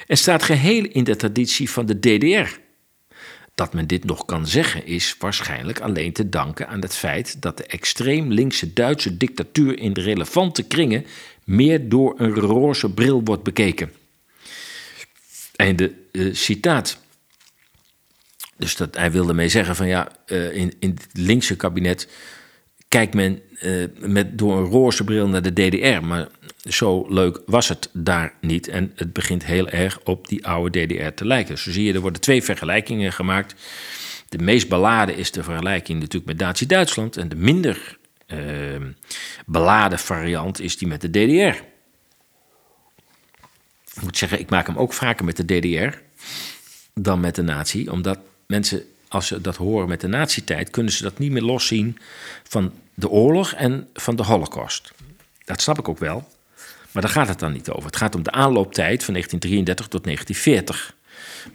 [0.08, 2.60] en staat geheel in de traditie van de DDR.
[3.56, 7.58] Dat men dit nog kan zeggen is waarschijnlijk alleen te danken aan het feit dat
[7.58, 11.06] de extreem linkse Duitse dictatuur in de relevante kringen
[11.43, 13.91] meer door een roze bril wordt bekeken.
[15.56, 16.99] Einde uh, citaat.
[18.58, 22.08] Dus dat, hij wilde mee zeggen van ja, uh, in, in het linkse kabinet
[22.88, 26.06] kijkt men uh, met, door een roze bril naar de DDR.
[26.06, 26.27] Maar
[26.69, 28.67] zo leuk was het daar niet.
[28.67, 31.58] En het begint heel erg op die oude DDR te lijken.
[31.58, 33.56] Zo zie je, er worden twee vergelijkingen gemaakt.
[34.30, 37.17] De meest beladen is de vergelijking natuurlijk met Nazi-Duitsland.
[37.17, 37.97] En de minder
[38.28, 38.38] uh,
[39.45, 41.63] beladen variant is die met de DDR.
[43.93, 45.97] Ik moet zeggen, ik maak hem ook vaker met de DDR
[46.93, 47.89] dan met de nazi.
[47.89, 51.97] Omdat mensen, als ze dat horen met de nazi-tijd, kunnen ze dat niet meer loszien
[52.43, 54.91] van de oorlog en van de holocaust.
[55.45, 56.28] Dat snap ik ook wel.
[56.91, 57.86] Maar daar gaat het dan niet over.
[57.86, 60.95] Het gaat om de aanlooptijd van 1933 tot 1940.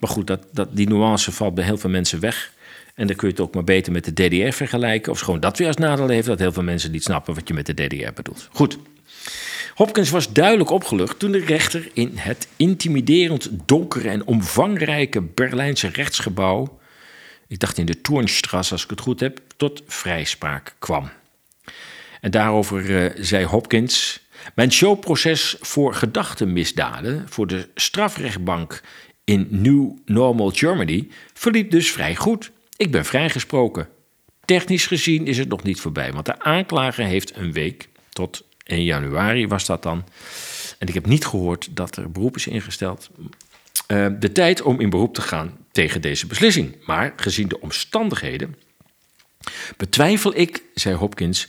[0.00, 2.52] Maar goed, dat, dat, die nuance valt bij heel veel mensen weg.
[2.94, 5.12] En dan kun je het ook maar beter met de DDR vergelijken.
[5.12, 7.54] Of gewoon dat weer als nadeel heeft dat heel veel mensen niet snappen wat je
[7.54, 8.48] met de DDR bedoelt.
[8.52, 8.78] Goed.
[9.74, 16.78] Hopkins was duidelijk opgelucht toen de rechter in het intimiderend donkere en omvangrijke Berlijnse rechtsgebouw,
[17.48, 21.10] ik dacht in de Toornstrasse als ik het goed heb, tot vrijspraak kwam.
[22.20, 24.20] En daarover eh, zei Hopkins:
[24.54, 28.82] Mijn showproces voor gedachtenmisdaden voor de strafrechtbank
[29.24, 32.50] in New Normal Germany verliep dus vrij goed.
[32.76, 33.88] Ik ben vrijgesproken.
[34.44, 38.84] Technisch gezien is het nog niet voorbij, want de aanklager heeft een week tot 1
[38.84, 40.04] januari was dat dan.
[40.78, 43.10] En ik heb niet gehoord dat er beroep is ingesteld.
[43.86, 46.76] eh, de tijd om in beroep te gaan tegen deze beslissing.
[46.84, 48.56] Maar gezien de omstandigheden
[49.76, 51.48] betwijfel ik, zei Hopkins,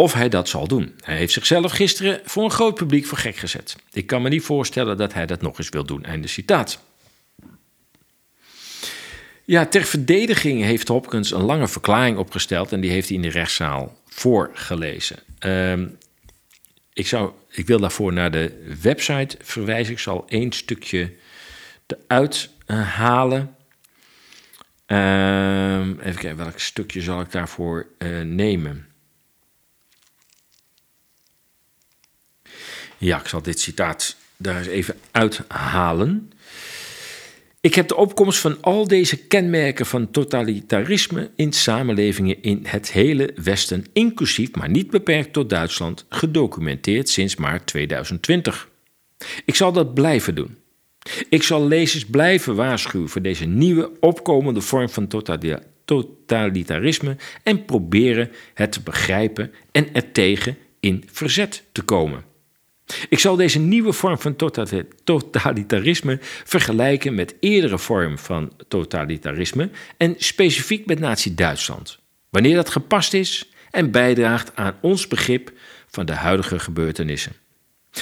[0.00, 0.94] of hij dat zal doen.
[1.00, 3.76] Hij heeft zichzelf gisteren voor een groot publiek voor gek gezet.
[3.92, 6.04] Ik kan me niet voorstellen dat hij dat nog eens wil doen.
[6.04, 6.82] Einde citaat.
[9.44, 13.30] Ja, ter verdediging heeft Hopkins een lange verklaring opgesteld en die heeft hij in de
[13.30, 15.18] rechtszaal voorgelezen.
[15.38, 15.86] Ehm,
[16.92, 19.92] ik, zou, ik wil daarvoor naar de website verwijzen.
[19.92, 21.12] Ik zal één stukje
[21.86, 23.54] eruit eh, halen.
[24.86, 28.87] Ehm, even kijken, welk stukje zal ik daarvoor eh, nemen?
[32.98, 36.32] Ja, ik zal dit citaat daar eens even uithalen.
[37.60, 43.30] Ik heb de opkomst van al deze kenmerken van totalitarisme in samenlevingen in het hele
[43.42, 48.68] Westen, inclusief, maar niet beperkt tot Duitsland, gedocumenteerd sinds maart 2020.
[49.44, 50.56] Ik zal dat blijven doen.
[51.28, 58.30] Ik zal lezers blijven waarschuwen voor deze nieuwe opkomende vorm van totali- totalitarisme en proberen
[58.54, 62.27] het te begrijpen en er tegen in verzet te komen.
[63.08, 70.14] Ik zal deze nieuwe vorm van tota- totalitarisme vergelijken met eerdere vormen van totalitarisme en
[70.18, 71.98] specifiek met Nazi-Duitsland,
[72.30, 75.52] wanneer dat gepast is en bijdraagt aan ons begrip
[75.86, 77.32] van de huidige gebeurtenissen.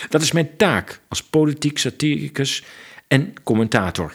[0.08, 2.62] Dat is mijn taak als politiek satiricus
[3.08, 4.14] en commentator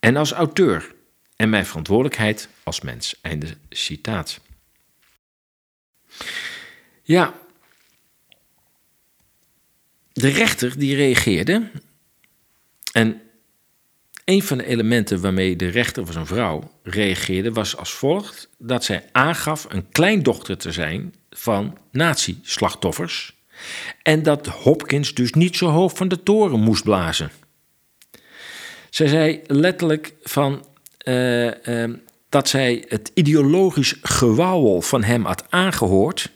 [0.00, 0.94] en als auteur
[1.36, 3.18] en mijn verantwoordelijkheid als mens.
[3.22, 4.40] Einde citaat.
[7.02, 7.34] Ja,
[10.16, 11.70] de rechter die reageerde.
[12.92, 13.20] En
[14.24, 18.84] een van de elementen waarmee de rechter, was een vrouw, reageerde, was als volgt: dat
[18.84, 23.34] zij aangaf een kleindochter te zijn van nazi-slachtoffers.
[24.02, 27.30] En dat Hopkins dus niet zo hoog van de toren moest blazen.
[28.90, 30.66] Zij zei letterlijk van.
[30.98, 31.90] eh, eh,
[32.28, 36.30] dat zij het ideologisch gewauwel van hem had aangehoord.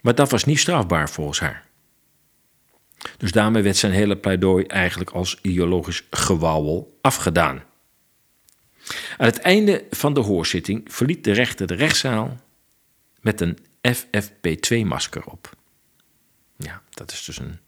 [0.00, 1.67] Maar dat was niet strafbaar volgens haar.
[3.16, 7.62] Dus daarmee werd zijn hele pleidooi eigenlijk als ideologisch gewauwel afgedaan.
[9.16, 12.40] Aan het einde van de hoorzitting verliet de rechter de rechtszaal
[13.20, 13.58] met een
[13.96, 15.56] FFP2-masker op.
[16.56, 17.58] Ja, dat is dus een.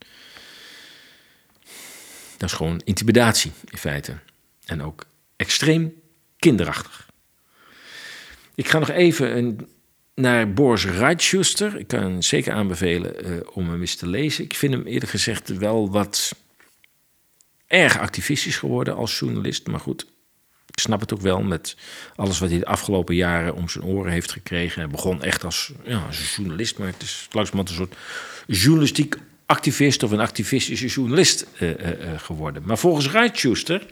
[2.37, 4.17] Dat is gewoon intimidatie in feite.
[4.65, 6.01] En ook extreem
[6.37, 7.09] kinderachtig.
[8.55, 9.69] Ik ga nog even een
[10.15, 11.79] naar Boris Reitschuster.
[11.79, 14.43] Ik kan hem zeker aanbevelen eh, om hem eens te lezen.
[14.43, 16.35] Ik vind hem eerlijk gezegd wel wat
[17.67, 19.67] erg activistisch geworden als journalist.
[19.67, 20.05] Maar goed,
[20.67, 21.75] ik snap het ook wel met
[22.15, 24.81] alles wat hij de afgelopen jaren om zijn oren heeft gekregen.
[24.81, 27.95] Hij begon echt als, ja, als journalist, maar het is langzamerhand een soort
[28.47, 32.63] journalistiek activist of een activistische journalist eh, eh, geworden.
[32.65, 33.85] Maar volgens Reitschuster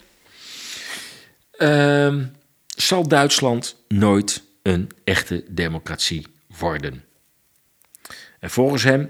[1.51, 2.25] ehm,
[2.67, 6.25] zal Duitsland nooit een echte democratie
[6.57, 7.03] worden.
[8.39, 9.09] En volgens hem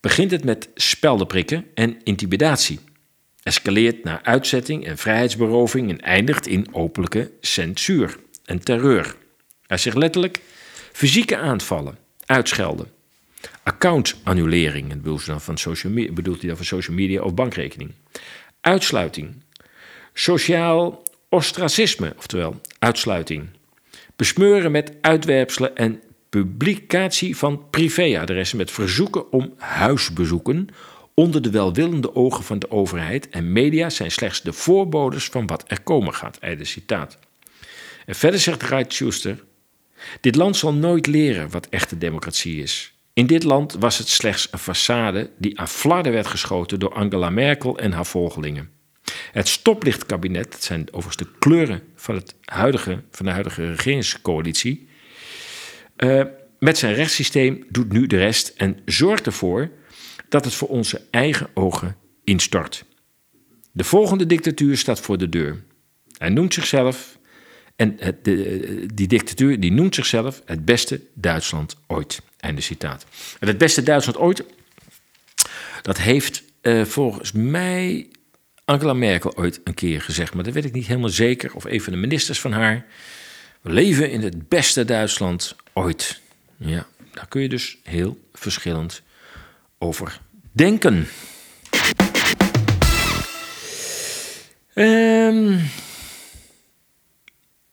[0.00, 2.80] begint het met speldenprikken en intimidatie,
[3.42, 9.16] escaleert naar uitzetting en vrijheidsberoving en eindigt in openlijke censuur en terreur.
[9.66, 10.40] Hij zegt letterlijk
[10.92, 12.92] fysieke aanvallen, uitschelden,
[13.62, 17.92] accountannulering, bedoelt van social media, bedoelt hij dan van social media of bankrekening,
[18.60, 19.42] uitsluiting,
[20.12, 23.48] sociaal ostracisme, oftewel uitsluiting,
[24.18, 30.68] besmeuren met uitwerpselen en publicatie van privéadressen met verzoeken om huisbezoeken
[31.14, 35.64] onder de welwillende ogen van de overheid en media zijn slechts de voorbodes van wat
[35.66, 36.38] er komen gaat.
[36.38, 37.18] Einde citaat.
[38.06, 39.44] En verder zegt Wright Schuster:
[40.20, 42.94] Dit land zal nooit leren wat echte democratie is.
[43.12, 47.30] In dit land was het slechts een façade die aan flarden werd geschoten door Angela
[47.30, 48.77] Merkel en haar volgelingen.
[49.32, 54.88] Het stoplichtkabinet, het zijn overigens de kleuren van, het huidige, van de huidige regeringscoalitie,
[55.96, 56.22] eh,
[56.58, 59.70] met zijn rechtssysteem doet nu de rest en zorgt ervoor
[60.28, 62.84] dat het voor onze eigen ogen instort.
[63.72, 65.62] De volgende dictatuur staat voor de deur.
[66.18, 67.18] Hij noemt zichzelf,
[67.76, 67.98] en
[68.94, 72.22] die dictatuur die noemt zichzelf het beste Duitsland ooit.
[72.36, 73.06] Einde citaat.
[73.40, 74.44] En het beste Duitsland ooit,
[75.82, 78.08] dat heeft eh, volgens mij
[78.68, 81.80] Angela Merkel ooit een keer gezegd, maar dat weet ik niet helemaal zeker, of een
[81.80, 82.86] van de ministers van haar.
[83.60, 86.20] We leven in het beste Duitsland ooit.
[86.56, 89.02] Ja, daar kun je dus heel verschillend
[89.78, 90.20] over
[90.52, 91.08] denken.
[94.74, 95.58] Ehm,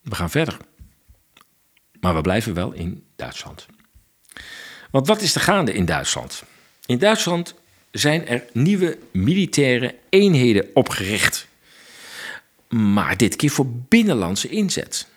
[0.01, 0.58] we gaan verder.
[1.99, 3.65] Maar we blijven wel in Duitsland.
[4.91, 6.43] Want wat is er gaande in Duitsland?
[6.86, 7.55] In Duitsland
[7.97, 11.47] zijn er nieuwe militaire eenheden opgericht.
[12.69, 15.08] Maar dit keer voor binnenlandse inzet.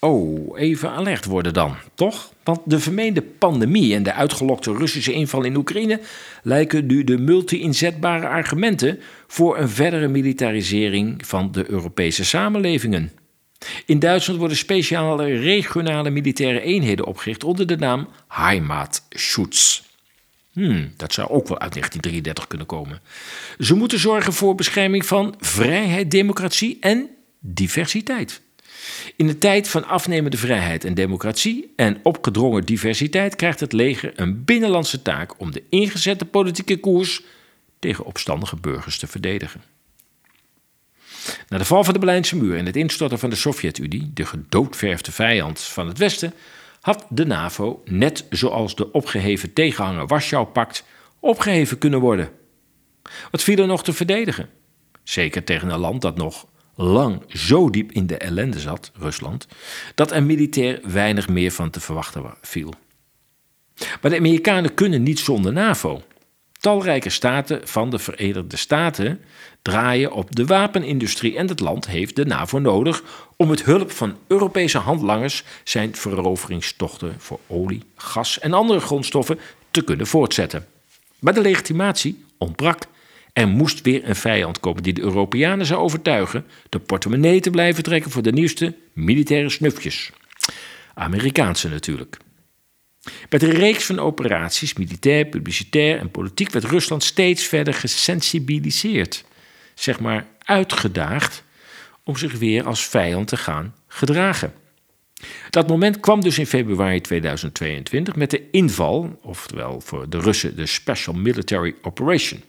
[0.00, 2.32] Oh, even alert worden dan, toch?
[2.44, 6.00] Want de vermeende pandemie en de uitgelokte Russische inval in Oekraïne
[6.42, 13.12] lijken nu de multi-inzetbare argumenten voor een verdere militarisering van de Europese samenlevingen.
[13.86, 19.87] In Duitsland worden speciale regionale militaire eenheden opgericht onder de naam Heimatschutz.
[20.58, 23.00] Hmm, dat zou ook wel uit 1933 kunnen komen.
[23.58, 27.08] Ze moeten zorgen voor bescherming van vrijheid, democratie en
[27.40, 28.40] diversiteit.
[29.16, 34.44] In de tijd van afnemende vrijheid en democratie en opgedrongen diversiteit krijgt het leger een
[34.44, 37.22] binnenlandse taak om de ingezette politieke koers
[37.78, 39.62] tegen opstandige burgers te verdedigen.
[41.48, 45.12] Na de val van de Berlijnse muur en het instorten van de Sovjet-Unie, de gedoodverfde
[45.12, 46.34] vijand van het Westen,
[46.88, 50.84] had de NAVO, net zoals de opgeheven tegenhanger Warschau-pact,
[51.20, 52.30] opgeheven kunnen worden.
[53.30, 54.48] Wat viel er nog te verdedigen?
[55.02, 59.46] Zeker tegen een land dat nog lang zo diep in de ellende zat, Rusland,
[59.94, 62.72] dat er militair weinig meer van te verwachten viel.
[64.00, 66.02] Maar de Amerikanen kunnen niet zonder NAVO.
[66.60, 69.20] Talrijke staten van de Verenigde Staten
[69.68, 73.02] draaien op de wapenindustrie en het land heeft de NAVO nodig
[73.36, 79.38] om met hulp van Europese handlangers zijn veroveringstochten voor olie, gas en andere grondstoffen
[79.70, 80.66] te kunnen voortzetten.
[81.18, 82.82] Maar de legitimatie ontbrak.
[83.32, 87.82] Er moest weer een vijand komen die de Europeanen zou overtuigen de portemonnee te blijven
[87.82, 90.10] trekken voor de nieuwste militaire snufjes.
[90.94, 92.16] Amerikaanse natuurlijk.
[93.30, 99.24] Met een reeks van operaties, militair, publicitair en politiek, werd Rusland steeds verder gesensibiliseerd,
[99.78, 101.42] zeg maar uitgedaagd,
[102.02, 104.52] om zich weer als vijand te gaan gedragen.
[105.50, 110.66] Dat moment kwam dus in februari 2022 met de inval, oftewel voor de Russen de
[110.66, 112.42] Special Military Operation.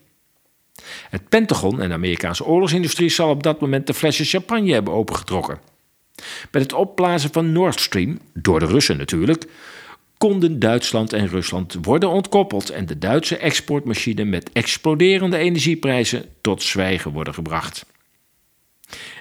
[1.10, 5.60] Het Pentagon en de Amerikaanse oorlogsindustrie zal op dat moment de flessen champagne hebben opengetrokken.
[6.52, 9.46] Met het opblazen van Nord Stream, door de Russen natuurlijk,
[10.20, 17.12] konden Duitsland en Rusland worden ontkoppeld en de Duitse exportmachine met exploderende energieprijzen tot zwijgen
[17.12, 17.86] worden gebracht.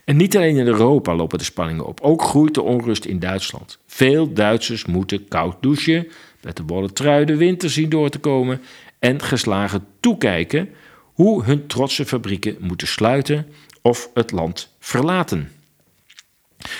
[0.04, 3.78] En niet alleen in Europa lopen de spanningen op, ook groeit de onrust in Duitsland.
[3.86, 6.08] Veel Duitsers moeten koud douchen,
[6.40, 8.60] met de wollen trui de winter zien door te komen
[8.98, 10.68] en geslagen toekijken
[11.02, 13.46] hoe hun trotse fabrieken moeten sluiten
[13.82, 15.57] of het land verlaten.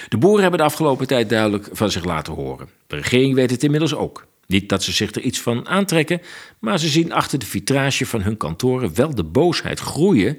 [0.09, 2.69] De boeren hebben de afgelopen tijd duidelijk van zich laten horen.
[2.87, 4.27] De regering weet het inmiddels ook.
[4.47, 6.21] Niet dat ze zich er iets van aantrekken,
[6.59, 10.39] maar ze zien achter de vitrage van hun kantoren wel de boosheid groeien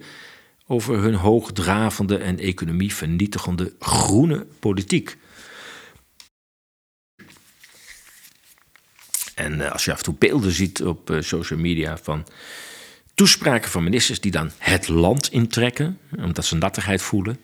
[0.67, 5.17] over hun hoogdravende en economie vernietigende groene politiek.
[9.35, 12.25] En eh, als je af en toe beelden ziet op eh, social media van
[13.13, 17.39] toespraken van ministers die dan het land intrekken, omdat ze nattigheid voelen.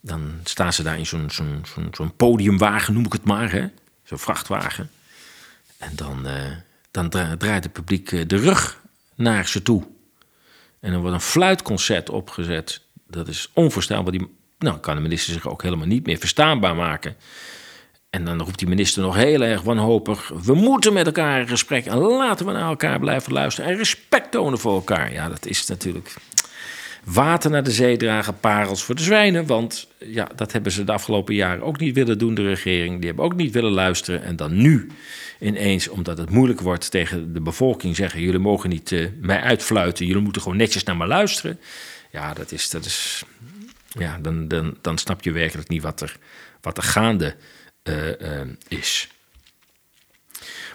[0.00, 3.66] Dan staan ze daar in zo'n podiumwagen, noem ik het maar, hè?
[4.04, 4.90] zo'n vrachtwagen.
[5.78, 6.50] En dan, eh,
[6.90, 8.80] dan dra- draait het publiek eh, de rug
[9.14, 9.86] naar ze toe.
[10.80, 12.80] En dan wordt een fluitconcert opgezet.
[13.06, 14.12] Dat is onvoorstelbaar.
[14.12, 17.16] Die, nou, kan de minister zich ook helemaal niet meer verstaanbaar maken.
[18.10, 21.86] En dan roept die minister nog heel erg wanhopig: We moeten met elkaar in gesprek
[21.86, 25.12] en laten we naar elkaar blijven luisteren en respect tonen voor elkaar.
[25.12, 26.14] Ja, dat is natuurlijk
[27.04, 29.46] water naar de zee dragen, parels voor de zwijnen.
[29.46, 32.96] Want ja, dat hebben ze de afgelopen jaren ook niet willen doen, de regering.
[32.96, 34.22] Die hebben ook niet willen luisteren.
[34.22, 34.90] En dan nu
[35.38, 40.06] ineens, omdat het moeilijk wordt tegen de bevolking, zeggen: Jullie mogen niet eh, mij uitfluiten,
[40.06, 41.60] jullie moeten gewoon netjes naar me luisteren.
[42.10, 42.70] Ja, dat is.
[42.70, 43.24] Dat is
[43.88, 46.16] ja, dan, dan, dan snap je werkelijk niet wat er,
[46.60, 47.36] wat er gaande
[47.82, 49.08] eh, eh, is.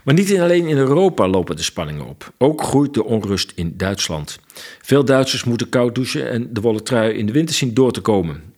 [0.06, 2.34] Maar niet alleen in Europa lopen de spanningen op.
[2.38, 4.40] Ook groeit de onrust in Duitsland.
[4.82, 8.02] Veel Duitsers moeten koud douchen en de wollen trui in de winter zien door te
[8.02, 8.54] komen.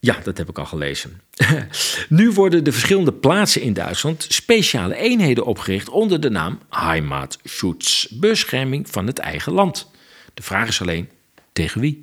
[0.00, 1.20] Ja, dat heb ik al gelezen.
[2.08, 8.90] nu worden de verschillende plaatsen in Duitsland speciale eenheden opgericht onder de naam Heimatschutz, bescherming
[8.90, 9.90] van het eigen land.
[10.34, 11.08] De vraag is alleen
[11.52, 11.98] tegen wie?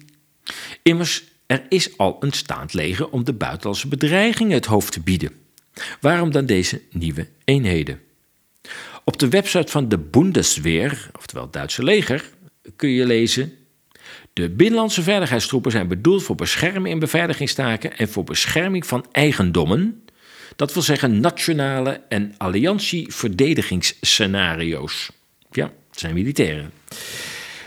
[0.81, 5.44] Immers, er is al een staand leger om de buitenlandse bedreigingen het hoofd te bieden.
[6.01, 8.01] Waarom dan deze nieuwe eenheden?
[9.03, 12.30] Op de website van de Bundeswehr, oftewel Duitse leger,
[12.76, 13.53] kun je lezen
[14.34, 20.03] de binnenlandse veiligheidstroepen zijn bedoeld voor bescherming in beveiligingstaken en voor bescherming van eigendommen.
[20.55, 25.09] Dat wil zeggen nationale en alliantie-verdedigingsscenario's.
[25.51, 26.71] Ja, het zijn militairen.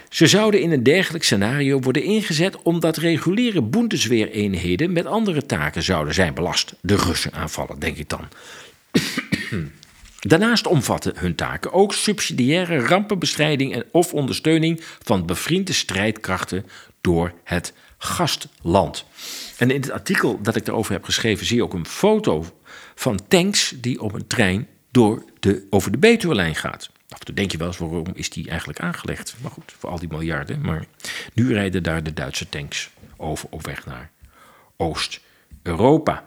[0.09, 6.15] Ze zouden in een dergelijk scenario worden ingezet omdat reguliere Bundeswehr-eenheden met andere taken zouden
[6.15, 6.75] zijn belast.
[6.81, 8.29] De Russen aanvallen, denk ik dan.
[10.21, 16.67] Daarnaast omvatten hun taken ook subsidiaire rampenbestrijding en of ondersteuning van bevriende strijdkrachten
[17.01, 19.05] door het gastland.
[19.57, 22.45] En in het artikel dat ik daarover heb geschreven zie je ook een foto
[22.95, 26.91] van tanks die op een trein door de, over de Betuwe-lijn gaat.
[27.09, 29.35] Af en toe denk je wel eens waarom is die eigenlijk aangelegd?
[29.41, 30.61] Maar goed, voor al die miljarden.
[30.61, 30.85] Maar
[31.35, 34.11] nu rijden daar de Duitse tanks over op weg naar
[34.77, 36.25] Oost-Europa.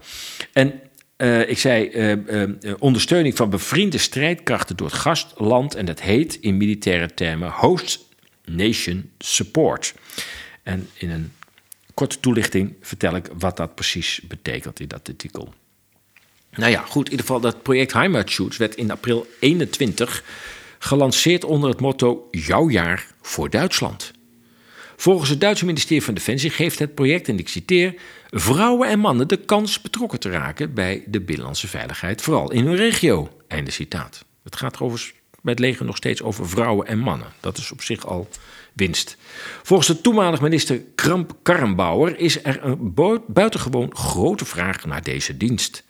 [0.53, 0.82] En
[1.18, 5.76] uh, ik zei uh, uh, ondersteuning van bevriende strijdkrachten door het gastland.
[5.76, 7.99] En dat heet in militaire termen Host
[8.45, 9.93] Nation Support.
[10.64, 11.34] En in een
[11.93, 15.53] korte toelichting vertel ik wat dat precies betekent in dat artikel.
[16.52, 20.24] Nou ja, goed, in ieder geval dat project Heimatschutz werd in april 21
[20.80, 24.12] gelanceerd onder het motto Jouw jaar voor Duitsland.
[24.95, 27.95] Volgens het Duitse ministerie van Defensie geeft het project, en ik citeer,
[28.30, 32.76] vrouwen en mannen de kans betrokken te raken bij de binnenlandse veiligheid, vooral in hun
[32.76, 33.30] regio.
[33.47, 34.26] Einde citaat.
[34.43, 37.28] Het gaat overigens bij het leger nog steeds over vrouwen en mannen.
[37.39, 38.30] Dat is op zich al
[38.74, 39.18] winst.
[39.64, 42.93] Volgens de toenmalig minister Kramp Karrenbauer is er een
[43.28, 45.84] buitengewoon grote vraag naar deze dienst.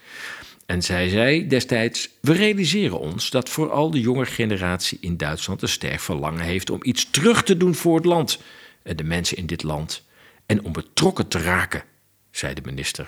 [0.72, 5.68] En zij zei destijds: We realiseren ons dat vooral de jonge generatie in Duitsland een
[5.68, 8.40] sterk verlangen heeft om iets terug te doen voor het land
[8.84, 10.04] en de mensen in dit land
[10.46, 11.84] en om betrokken te raken,
[12.32, 13.08] zei de minister.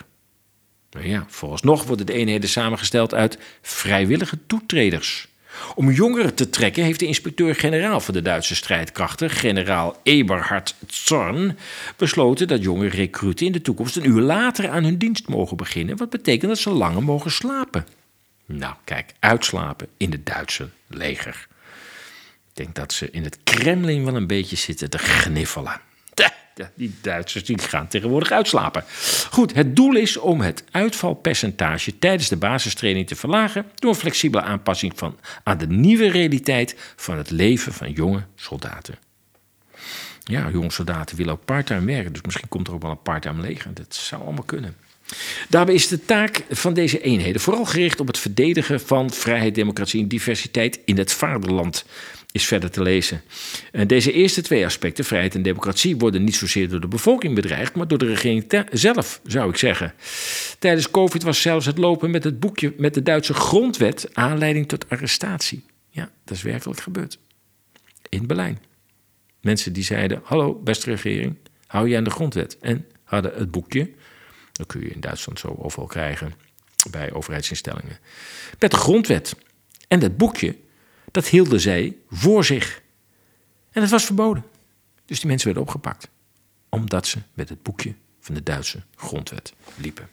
[0.91, 5.27] Nou ja, vooralsnog worden de eenheden samengesteld uit vrijwillige toetreders.
[5.75, 11.57] Om jongeren te trekken heeft de inspecteur-generaal van de Duitse strijdkrachten, generaal Eberhard Zorn,
[11.97, 15.97] besloten dat jonge recruten in de toekomst een uur later aan hun dienst mogen beginnen,
[15.97, 17.85] wat betekent dat ze langer mogen slapen.
[18.45, 21.47] Nou, kijk, uitslapen in het Duitse leger.
[22.49, 25.81] Ik denk dat ze in het Kremlin wel een beetje zitten te gniffelen.
[26.75, 28.83] Die Duitsers die gaan tegenwoordig uitslapen.
[29.29, 34.93] Goed, het doel is om het uitvalpercentage tijdens de basistraining te verlagen door flexibele aanpassing
[34.95, 38.95] van, aan de nieuwe realiteit van het leven van jonge soldaten.
[40.23, 43.41] Ja, jonge soldaten willen ook parttime werken, dus misschien komt er ook wel een parttime
[43.41, 43.73] leger.
[43.73, 44.75] Dat zou allemaal kunnen.
[45.49, 50.01] Daarbij is de taak van deze eenheden vooral gericht op het verdedigen van vrijheid, democratie
[50.01, 51.85] en diversiteit in het vaderland
[52.33, 53.21] is verder te lezen.
[53.71, 57.75] En deze eerste twee aspecten, vrijheid en democratie, worden niet zozeer door de bevolking bedreigd,
[57.75, 59.93] maar door de regering zelf, zou ik zeggen.
[60.59, 64.89] Tijdens COVID was zelfs het lopen met het boekje met de Duitse grondwet aanleiding tot
[64.89, 65.65] arrestatie.
[65.89, 67.19] Ja, dat is werkelijk gebeurd.
[68.09, 68.59] In Berlijn.
[69.41, 72.57] Mensen die zeiden: Hallo, beste regering, hou je aan de grondwet?
[72.59, 73.89] En hadden het boekje,
[74.51, 76.33] dat kun je in Duitsland zo overal krijgen
[76.89, 77.97] bij overheidsinstellingen,
[78.59, 79.35] met de grondwet.
[79.87, 80.55] En dat boekje
[81.13, 82.81] dat hielden zij voor zich.
[83.71, 84.43] En het was verboden.
[85.05, 86.09] Dus die mensen werden opgepakt.
[86.69, 90.09] Omdat ze met het boekje van de Duitse grondwet liepen.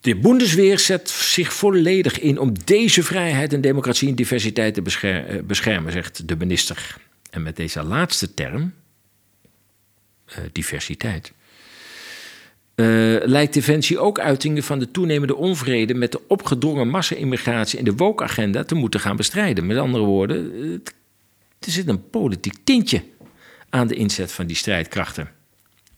[0.00, 5.42] De Bundesweer zet zich volledig in om deze vrijheid en democratie en diversiteit te eh,
[5.42, 6.96] beschermen, zegt de minister.
[7.30, 8.74] En met deze laatste term,
[10.26, 11.32] uh, diversiteit,
[12.82, 17.94] uh, lijkt Defensie ook uitingen van de toenemende onvrede met de opgedrongen massa-immigratie en de
[17.94, 19.66] woke-agenda te moeten gaan bestrijden.
[19.66, 20.52] Met andere woorden,
[21.58, 23.02] er zit een politiek tintje
[23.70, 25.30] aan de inzet van die strijdkrachten.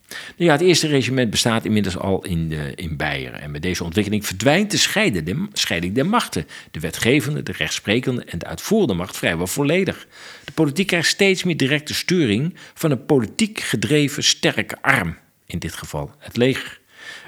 [0.08, 3.40] Nou ja, het eerste regiment bestaat inmiddels al in, de, in Beieren.
[3.40, 6.46] En met deze ontwikkeling verdwijnt de, de scheiding der machten.
[6.70, 10.06] De wetgevende, de rechtsprekende en de uitvoerende macht vrijwel volledig.
[10.44, 15.16] De politiek krijgt steeds meer directe sturing van een politiek gedreven sterke arm
[15.54, 16.80] in dit geval het leger.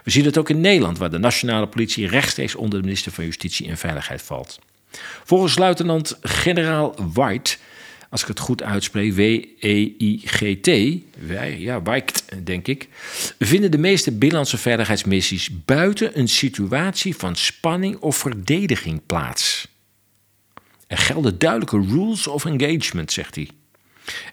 [0.05, 3.24] We zien het ook in Nederland, waar de nationale politie rechtstreeks onder de minister van
[3.24, 4.59] Justitie en Veiligheid valt.
[5.24, 7.57] Volgens luitenant-generaal White
[8.11, 10.70] als ik het goed uitspreek, W-E-I-G-T,
[11.59, 12.89] ja, Wijkt, denk ik,
[13.39, 19.68] vinden de meeste binnenlandse veiligheidsmissies buiten een situatie van spanning of verdediging plaats.
[20.87, 23.49] Er gelden duidelijke rules of engagement, zegt hij.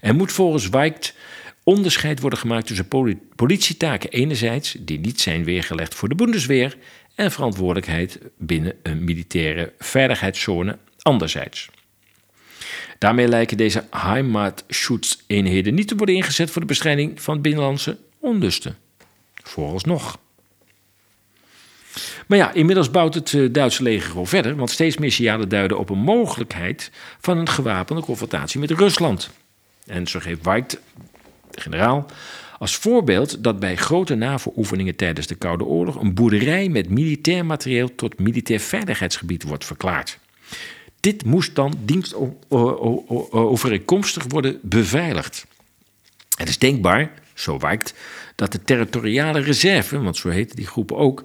[0.01, 1.13] Er moet volgens Wijkt
[1.63, 6.77] onderscheid worden gemaakt tussen poli- politietaken enerzijds, die niet zijn weergelegd voor de Bundesweer,
[7.15, 11.69] en verantwoordelijkheid binnen een militaire veiligheidszone anderzijds.
[12.97, 18.77] Daarmee lijken deze Heimatschutzeenheden niet te worden ingezet voor de bestrijding van binnenlandse onlusten.
[19.43, 20.17] Vooralsnog.
[22.27, 25.79] Maar ja, inmiddels bouwt het eh, Duitse leger gewoon verder, want steeds meer signalen duiden
[25.79, 29.29] op een mogelijkheid van een gewapende confrontatie met Rusland.
[29.85, 30.79] En zo geeft White,
[31.61, 32.05] generaal,
[32.59, 37.95] als voorbeeld dat bij grote NAVO-oefeningen tijdens de Koude Oorlog een boerderij met militair materieel
[37.95, 40.19] tot militair veiligheidsgebied wordt verklaard.
[40.99, 45.45] Dit moest dan dienstovereenkomstig worden beveiligd.
[46.37, 47.93] Het is denkbaar, zo wijkt,
[48.35, 51.23] dat de territoriale reserve, want zo heten die groepen ook,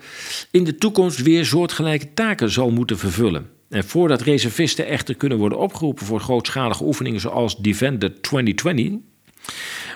[0.51, 3.51] in de toekomst weer soortgelijke taken zal moeten vervullen.
[3.68, 8.93] En voordat reservisten echter kunnen worden opgeroepen voor grootschalige oefeningen zoals Defender 2020,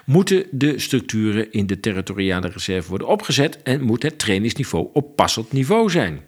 [0.05, 5.53] moeten de structuren in de territoriale reserve worden opgezet en moet het trainingsniveau op passend
[5.53, 6.21] niveau zijn.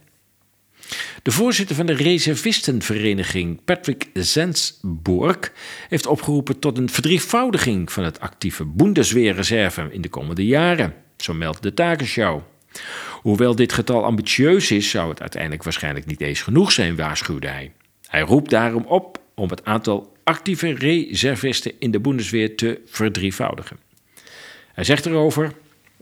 [1.22, 5.52] De voorzitter van de reservistenvereniging, Patrick Zensburg,
[5.88, 10.94] heeft opgeroepen tot een verdrievoudiging van het actieve Bundeswehrreserve in de komende jaren.
[11.16, 12.40] Zo meldt de Tagesschau.
[13.22, 17.72] Hoewel dit getal ambitieus is, zou het uiteindelijk waarschijnlijk niet eens genoeg zijn, waarschuwde hij.
[18.06, 23.78] Hij roept daarom op om het aantal actieve reservisten in de Bundeswehr te verdrievoudigen.
[24.72, 25.52] Hij zegt erover: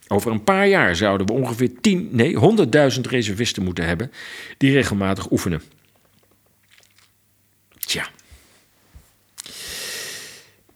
[0.08, 2.36] over een paar jaar zouden we ongeveer 10, nee,
[2.94, 4.12] 100.000 reservisten moeten hebben
[4.58, 5.62] die regelmatig oefenen.
[7.78, 8.08] Tja.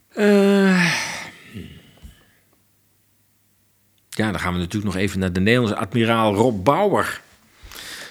[0.08, 0.94] Eh,
[4.08, 7.20] ja, dan gaan we natuurlijk nog even naar de Nederlandse admiraal Rob Bauer.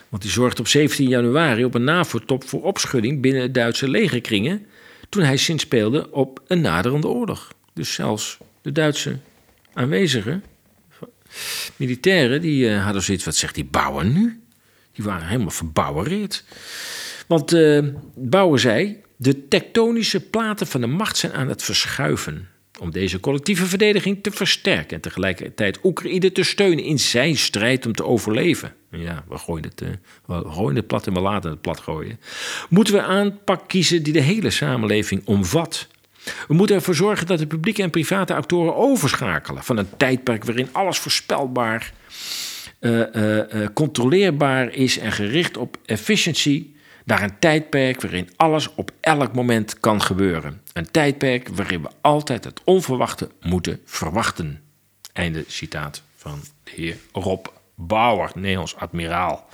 [0.10, 4.68] Want die zorgde op 17 januari op een NAVO-top voor opschudding binnen Duitse legerkringen.
[5.10, 7.54] Toen hij sinds speelde op een naderende oorlog.
[7.74, 9.18] Dus zelfs de Duitse
[9.74, 10.44] aanwezigen,
[11.76, 13.26] militairen, die eh, hadden zoiets.
[13.26, 14.44] wat zegt die Bauer nu?
[14.92, 16.44] Die waren helemaal verbouwereerd.
[17.28, 17.84] Want eh
[18.16, 19.04] Bauer zei.
[19.18, 22.48] De tektonische platen van de macht zijn aan het verschuiven.
[22.80, 27.94] Om deze collectieve verdediging te versterken en tegelijkertijd Oekraïne te steunen in zijn strijd om
[27.94, 28.74] te overleven.
[28.92, 29.90] Ja, we gooien het, eh,
[30.26, 32.20] we gooien het plat en we laten het plat gooien.
[32.70, 35.88] Moeten we aanpak kiezen die de hele samenleving omvat.
[36.48, 40.70] We moeten ervoor zorgen dat de publieke en private actoren overschakelen van een tijdperk waarin
[40.72, 41.94] alles voorspelbaar,
[42.80, 46.75] eh, eh, controleerbaar is en gericht op efficiëntie
[47.06, 50.62] naar een tijdperk waarin alles op elk moment kan gebeuren.
[50.74, 54.62] Een tijdperk waarin we altijd het onverwachte moeten verwachten.
[55.14, 57.46] Einde citaat van de heer Rob
[57.76, 59.48] Bauer, Nederlands admiraal.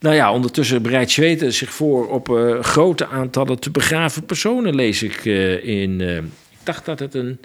[0.00, 5.02] Nou ja, ondertussen bereidt Zweden zich voor op eh, grote aantallen te begraven personen, lees
[5.02, 6.00] ik eh, in.
[6.00, 7.40] eh, ik dacht dat het een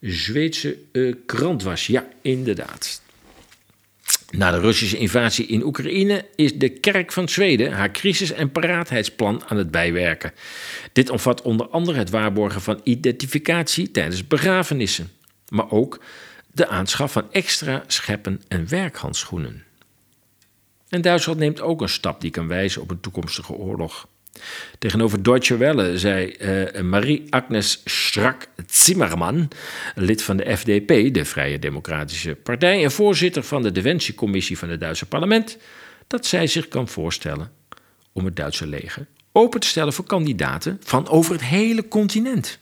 [0.00, 0.78] Zweedse
[1.26, 1.86] krant was.
[1.86, 3.02] Ja, inderdaad.
[4.30, 9.42] Na de Russische invasie in Oekraïne is de Kerk van Zweden haar crisis- en paraatheidsplan
[9.46, 10.32] aan het bijwerken.
[10.92, 15.10] Dit omvat onder andere het waarborgen van identificatie tijdens begrafenissen,
[15.48, 16.00] maar ook
[16.52, 19.64] de aanschaf van extra scheppen en werkhandschoenen.
[20.88, 24.08] En Duitsland neemt ook een stap die kan wijzen op een toekomstige oorlog.
[24.78, 29.48] Tegenover Deutsche Welle zei eh, Marie-Agnes Strack-Zimmermann,
[29.94, 34.80] lid van de FDP, de Vrije Democratische Partij, en voorzitter van de Defensiecommissie van het
[34.80, 35.58] Duitse parlement,
[36.06, 37.50] dat zij zich kan voorstellen
[38.12, 39.06] om het Duitse leger
[39.38, 42.58] open te stellen voor kandidaten van over het hele continent.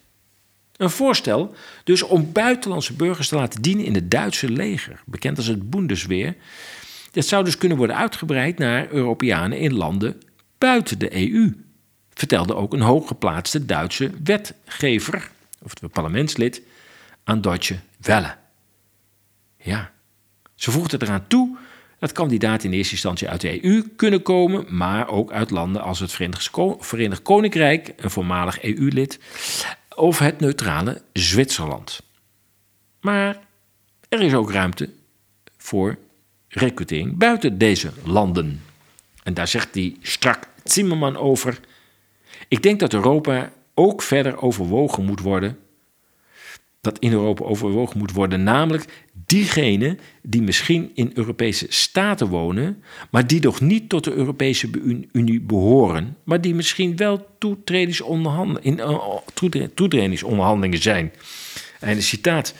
[0.76, 1.54] Een voorstel
[1.84, 6.34] dus om buitenlandse burgers te laten dienen in het Duitse leger, bekend als het Bundeswehr.
[7.10, 10.20] Dat zou dus kunnen worden uitgebreid naar Europeanen in landen
[10.58, 11.52] buiten de EU,
[12.16, 15.30] vertelde ook een hooggeplaatste Duitse wetgever,
[15.62, 16.62] of parlementslid,
[17.24, 18.34] aan Deutsche Welle.
[19.56, 19.92] Ja,
[20.54, 21.56] ze voegde eraan toe
[21.98, 26.00] dat kandidaten in eerste instantie uit de EU kunnen komen, maar ook uit landen als
[26.00, 29.18] het Verenigd Koninkrijk, een voormalig EU-lid,
[29.94, 32.00] of het neutrale Zwitserland.
[33.00, 33.38] Maar
[34.08, 34.90] er is ook ruimte
[35.56, 35.98] voor
[36.48, 38.62] recrutering buiten deze landen.
[39.22, 41.60] En daar zegt die strak Zimmerman over.
[42.48, 45.58] Ik denk dat Europa ook verder overwogen moet worden.
[46.80, 48.42] dat in Europa overwogen moet worden.
[48.42, 54.70] Namelijk diegenen die misschien in Europese staten wonen, maar die nog niet tot de Europese
[55.12, 61.12] Unie- behoren, maar die misschien wel toetredingsonderhand- in, eh, toetre- toetredingsonderhandelingen zijn.
[61.80, 62.54] Einde citaat.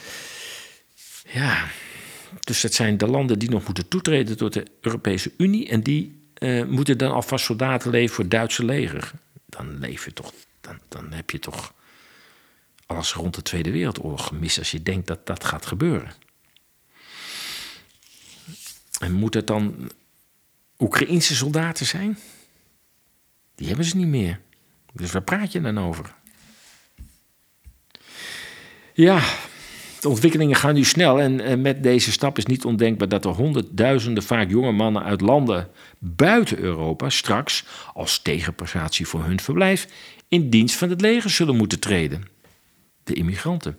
[1.32, 1.64] Ja,
[2.40, 5.68] dus dat zijn de landen die nog moeten toetreden tot de Europese Unie.
[5.68, 9.12] En die eh, moeten dan alvast soldaten leveren voor het Duitse leger.
[9.46, 11.74] Dan, leef je toch, dan, dan heb je toch
[12.86, 16.12] alles rond de Tweede Wereldoorlog gemist als je denkt dat dat gaat gebeuren.
[18.98, 19.90] En moet het dan
[20.78, 22.18] Oekraïense soldaten zijn?
[23.54, 24.40] Die hebben ze niet meer.
[24.92, 26.14] Dus waar praat je dan over?
[28.94, 29.22] Ja,
[30.00, 34.22] de ontwikkelingen gaan nu snel en met deze stap is niet ondenkbaar dat er honderdduizenden
[34.22, 35.68] vaak jonge mannen uit landen
[35.98, 39.88] buiten Europa straks als tegenprestatie voor hun verblijf
[40.28, 42.24] in dienst van het leger zullen moeten treden.
[43.04, 43.78] De immigranten.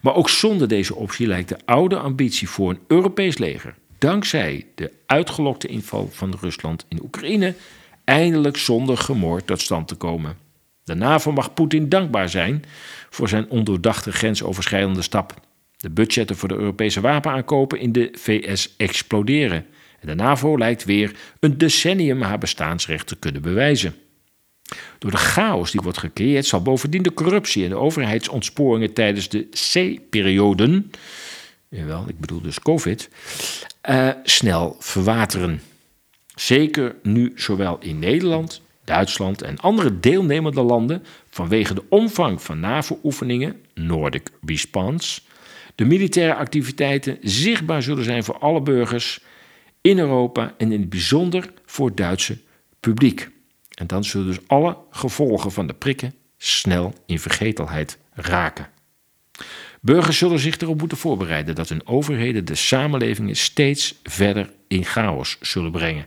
[0.00, 4.92] Maar ook zonder deze optie lijkt de oude ambitie voor een Europees leger, dankzij de
[5.06, 7.54] uitgelokte inval van Rusland in Oekraïne,
[8.04, 10.43] eindelijk zonder gemor tot stand te komen.
[10.84, 12.64] De NAVO mag Poetin dankbaar zijn
[13.10, 15.34] voor zijn ondoordachte grensoverschrijdende stap.
[15.76, 19.66] De budgetten voor de Europese wapenaankopen in de VS exploderen.
[20.00, 23.94] En de NAVO lijkt weer een decennium haar bestaansrecht te kunnen bewijzen.
[24.98, 29.48] Door de chaos die wordt gecreëerd zal bovendien de corruptie en de overheidsontsporingen tijdens de
[29.48, 30.90] C-perioden,
[31.68, 33.08] jawel, ik bedoel dus COVID,
[33.80, 35.60] eh, snel verwateren.
[36.34, 43.60] Zeker nu zowel in Nederland, Duitsland en andere deelnemende landen vanwege de omvang van NAVO-oefeningen,
[43.74, 45.20] Nordic Response,
[45.74, 49.20] de militaire activiteiten zichtbaar zullen zijn voor alle burgers
[49.80, 52.38] in Europa en in het bijzonder voor het Duitse
[52.80, 53.30] publiek.
[53.74, 58.68] En dan zullen dus alle gevolgen van de prikken snel in vergetelheid raken.
[59.80, 65.38] Burgers zullen zich erop moeten voorbereiden dat hun overheden de samenlevingen steeds verder in chaos
[65.40, 66.06] zullen brengen.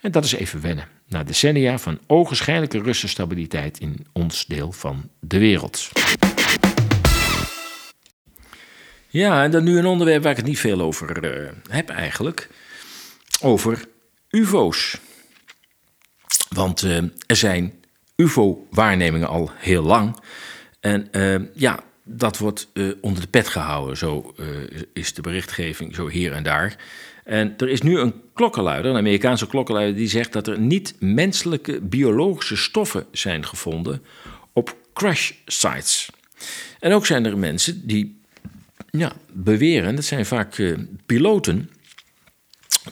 [0.00, 5.10] En dat is even wennen, na decennia van ogenschijnlijke rust stabiliteit in ons deel van
[5.20, 5.90] de wereld.
[9.08, 12.48] Ja, en dan nu een onderwerp waar ik het niet veel over eh, heb eigenlijk.
[13.40, 13.84] Over
[14.30, 14.98] UFO's.
[16.48, 16.96] Want eh,
[17.26, 17.74] er zijn
[18.16, 20.16] UFO-waarnemingen al heel lang.
[20.80, 22.68] En eh, ja, dat wordt
[23.00, 23.96] onder de pet gehouden.
[23.96, 24.34] Zo
[24.92, 26.76] is de berichtgeving, zo hier en daar.
[27.30, 31.80] En er is nu een klokkenluider, een Amerikaanse klokkenluider, die zegt dat er niet menselijke
[31.80, 34.02] biologische stoffen zijn gevonden
[34.52, 36.10] op crash sites.
[36.80, 38.20] En ook zijn er mensen die
[38.90, 41.70] ja, beweren, dat zijn vaak eh, piloten,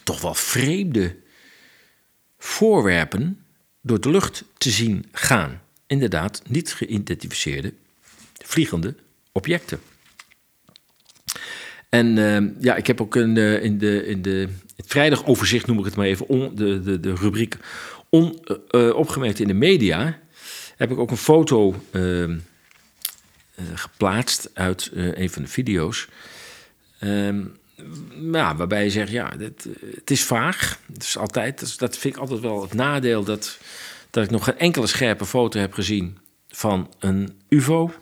[0.03, 1.16] toch wel vreemde
[2.39, 3.45] voorwerpen
[3.80, 5.62] door de lucht te zien gaan.
[5.86, 7.72] Inderdaad, niet geïdentificeerde
[8.45, 8.95] vliegende
[9.32, 9.80] objecten.
[11.89, 15.78] En eh, ja, ik heb ook een, eh, in, de, in de, het vrijdagoverzicht, noem
[15.78, 17.57] ik het maar even, de, de, de rubriek
[18.09, 20.18] on, eh, opgemerkt in de media,
[20.78, 22.30] heb ik ook een foto eh, eh,
[23.74, 26.09] geplaatst uit eh, een van de video's.
[26.99, 27.45] Ehm,
[28.32, 30.78] ja, waarbij je zegt, ja, het, is vaag.
[30.93, 33.59] Het is altijd, dat, dat vind ik altijd wel het nadeel dat,
[34.11, 36.18] dat ik nog geen enkele scherpe foto heb gezien
[36.49, 37.93] van een UFO.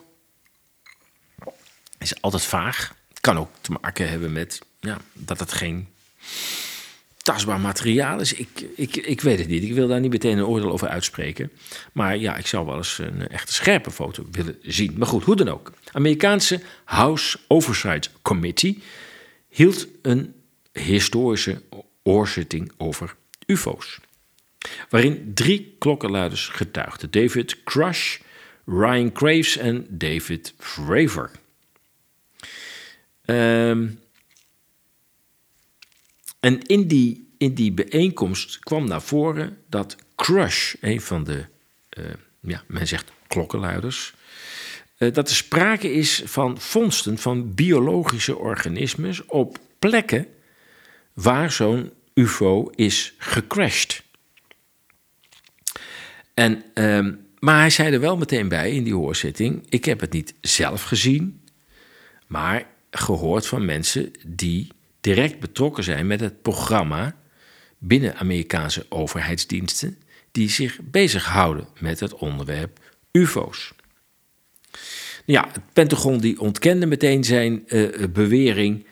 [1.98, 2.94] Is altijd vaag.
[3.26, 5.88] Kan ook te maken hebben met ja, dat het geen
[7.16, 8.32] tastbaar materiaal is.
[8.32, 9.62] Ik, ik, ik weet het niet.
[9.62, 11.50] Ik wil daar niet meteen een oordeel over uitspreken.
[11.92, 14.94] Maar ja, ik zou wel eens een echte scherpe foto willen zien.
[14.96, 15.72] Maar goed, hoe dan ook.
[15.92, 18.82] Amerikaanse House Oversight Committee
[19.48, 20.34] hield een
[20.72, 21.62] historische
[22.02, 23.16] oorzitting over
[23.46, 23.98] UFO's.
[24.88, 28.18] Waarin drie klokkenluiders getuigden: David Crush,
[28.66, 31.30] Ryan Graves en David Fravor.
[33.26, 33.88] Ehm,
[36.40, 41.44] en in die, in die bijeenkomst kwam naar voren dat Crush, een van de,
[41.88, 42.04] eh,
[42.40, 44.14] ja, men zegt klokkenluiders,
[44.96, 50.26] eh, dat er sprake is van vondsten van biologische organismes op plekken
[51.12, 54.02] waar zo'n UFO is gecrashed.
[56.34, 60.12] En, ehm, maar hij zei er wel meteen bij in die hoorzitting: ik heb het
[60.12, 61.44] niet zelf gezien,
[62.26, 62.66] maar
[62.98, 64.68] gehoord van mensen die
[65.00, 67.14] direct betrokken zijn met het programma
[67.78, 69.98] binnen Amerikaanse overheidsdiensten
[70.32, 72.78] die zich bezighouden met het onderwerp
[73.12, 73.72] UFO's.
[75.24, 78.86] Ja, het Pentagon die ontkende meteen zijn eh, bewering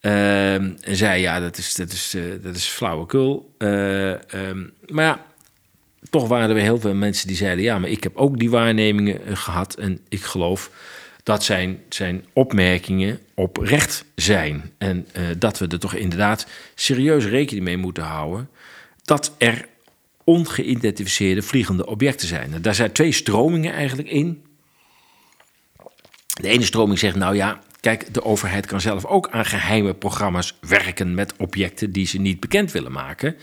[0.00, 3.54] ehm, en zei ja, dat is, dat is, eh, dat is flauwekul.
[3.58, 5.26] Eh, ehm, maar ja,
[6.10, 8.50] toch waren er weer heel veel mensen die zeiden ja, maar ik heb ook die
[8.50, 10.70] waarnemingen eh, gehad en ik geloof
[11.24, 14.72] dat zijn, zijn opmerkingen oprecht zijn.
[14.78, 18.48] En eh, dat we er toch inderdaad serieus rekening mee moeten houden
[19.02, 19.68] dat er
[20.24, 22.52] ongeïdentificeerde vliegende objecten zijn.
[22.54, 24.44] En daar zijn twee stromingen eigenlijk in.
[26.40, 30.56] De ene stroming zegt, nou ja, kijk, de overheid kan zelf ook aan geheime programma's
[30.60, 33.36] werken met objecten die ze niet bekend willen maken.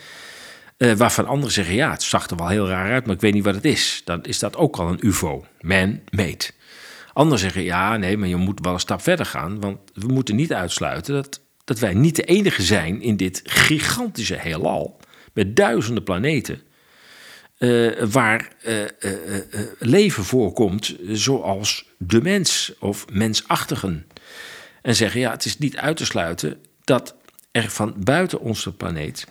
[0.78, 3.34] Eh, waarvan anderen zeggen, ja, het zag er wel heel raar uit, maar ik weet
[3.34, 4.02] niet wat het is.
[4.06, 6.46] Dan is dat ook al een UFO, man-made.
[7.14, 10.36] Anderen zeggen, ja, nee, maar je moet wel een stap verder gaan, want we moeten
[10.36, 15.00] niet uitsluiten dat, dat wij niet de enige zijn in dit gigantische heelal,
[15.34, 16.62] met duizenden planeten,
[17.58, 18.90] eh, waar eh, eh,
[19.80, 24.08] leven voorkomt zoals de mens of mensachtigen.
[24.82, 27.16] En zeggen, ja, het is niet uit te sluiten dat
[27.52, 29.28] er van buiten onze planeet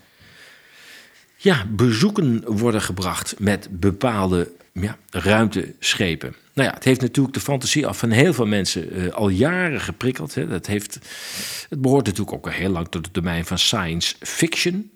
[1.36, 4.50] ja, bezoeken worden gebracht met bepaalde
[4.82, 6.34] ja, ruimteschepen.
[6.52, 9.80] Nou ja, het heeft natuurlijk de fantasie af van heel veel mensen eh, al jaren
[9.80, 10.34] geprikkeld.
[10.34, 10.46] Hè.
[10.46, 10.98] Dat heeft,
[11.68, 14.90] het behoort natuurlijk ook al heel lang tot het domein van science fiction.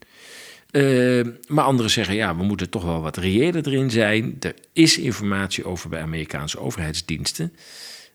[0.70, 4.36] Eh, maar anderen zeggen, ja, we moeten toch wel wat reëler erin zijn.
[4.40, 7.52] Er is informatie over bij Amerikaanse overheidsdiensten.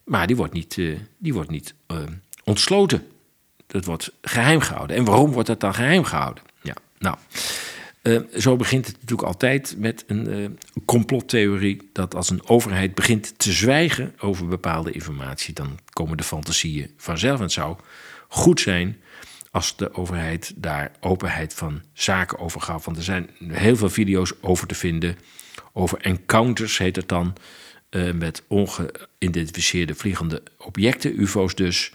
[0.03, 0.85] Maar die wordt niet, eh,
[1.17, 1.73] die wordt niet
[2.43, 3.07] ontsloten.
[3.67, 4.95] Dat wordt geheim gehouden.
[4.95, 6.43] En waarom wordt dat dan geheim gehouden?
[6.61, 7.17] Ja, nou,
[8.09, 10.49] eh, zo begint het natuurlijk altijd met een eh,
[10.85, 11.89] complottheorie.
[11.93, 17.37] Dat als een overheid begint te zwijgen over bepaalde informatie, dan komen de fantasieën vanzelf.
[17.37, 17.77] En het zou
[18.27, 18.97] goed zijn
[19.51, 22.85] als de overheid daar openheid van zaken over gaf.
[22.85, 25.17] Want er zijn heel veel video's over te vinden.
[25.73, 27.33] Over encounters heet het dan.
[27.89, 31.91] eh, met ongeïdentificeerde vliegende objecten, UFO's dus.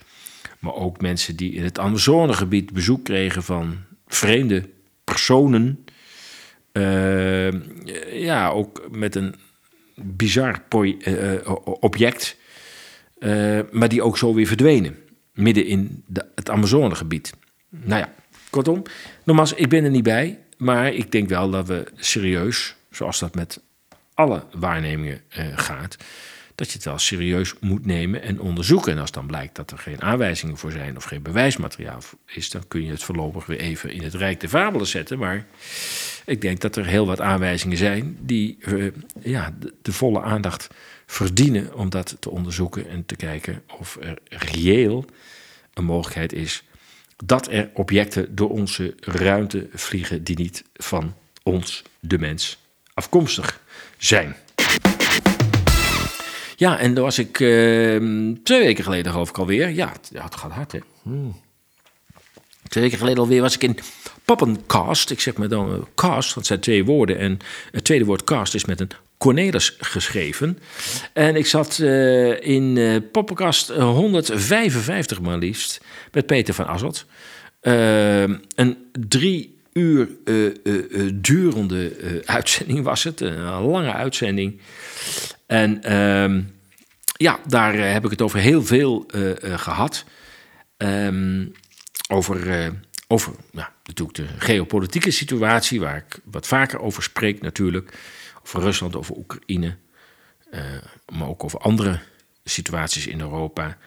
[0.59, 4.69] Maar ook mensen die in het Amazonegebied bezoek kregen van vreemde
[5.03, 5.84] personen.
[6.75, 7.51] Eh,
[8.21, 9.35] ja, ook met een
[9.95, 12.37] bizar eh, eh, object.
[13.19, 14.97] eh, maar die ook zo weer verdwenen.
[15.33, 16.03] Midden in
[16.35, 17.33] het Amazonegebied.
[17.69, 18.13] Nou ja,
[18.49, 18.81] kortom.
[19.23, 20.39] Nogmaals, ik ben er niet bij.
[20.57, 23.61] Maar ik denk wel dat we serieus, zoals dat met
[24.13, 25.21] alle waarnemingen
[25.55, 25.97] gaat,
[26.55, 28.91] dat je het wel serieus moet nemen en onderzoeken.
[28.91, 32.67] En als dan blijkt dat er geen aanwijzingen voor zijn of geen bewijsmateriaal is, dan
[32.67, 35.19] kun je het voorlopig weer even in het Rijk der Fabelen zetten.
[35.19, 35.45] Maar
[36.25, 38.85] ik denk dat er heel wat aanwijzingen zijn die eh,
[39.21, 40.67] ja, de, de volle aandacht
[41.05, 45.05] verdienen om dat te onderzoeken en te kijken of er reëel
[45.73, 46.63] een mogelijkheid is
[47.25, 52.57] dat er objecten door onze ruimte vliegen die niet van ons, de mens,
[52.93, 53.61] afkomstig
[53.97, 54.35] zijn.
[56.55, 57.47] Ja, en daar was ik eh,
[58.43, 59.69] twee weken geleden, geloof ik alweer.
[59.69, 60.79] Ja, het, ja, het gaat hard, hè?
[61.01, 61.35] Hmm.
[62.67, 63.77] Twee weken geleden alweer was ik in
[64.25, 65.11] Poppencast.
[65.11, 67.17] Ik zeg maar dan eh, cast, dat zijn twee woorden.
[67.17, 67.39] En
[67.71, 70.59] het tweede woord cast is met een Cornelis geschreven.
[71.13, 75.81] En ik zat eh, in eh Poppencast 155 maar liefst
[76.11, 77.05] met Peter van Asselt.
[77.59, 78.21] Eh,
[78.55, 83.21] een drie uur eh, eh, eh, durende uitzending was het.
[83.21, 84.59] Een lange uitzending.
[85.45, 86.41] En ehm,
[87.17, 90.05] ja, daar heb ik het over heel veel eh, eh, gehad.
[90.77, 91.45] Ehm,
[92.09, 92.71] over,
[93.07, 97.97] over ja, natuurlijk de geopolitieke situatie, waar ik wat vaker over spreek natuurlijk.
[98.43, 99.77] Over Rusland, over Oekraïne,
[101.13, 101.99] maar ook over andere
[102.43, 103.77] situaties in Europa.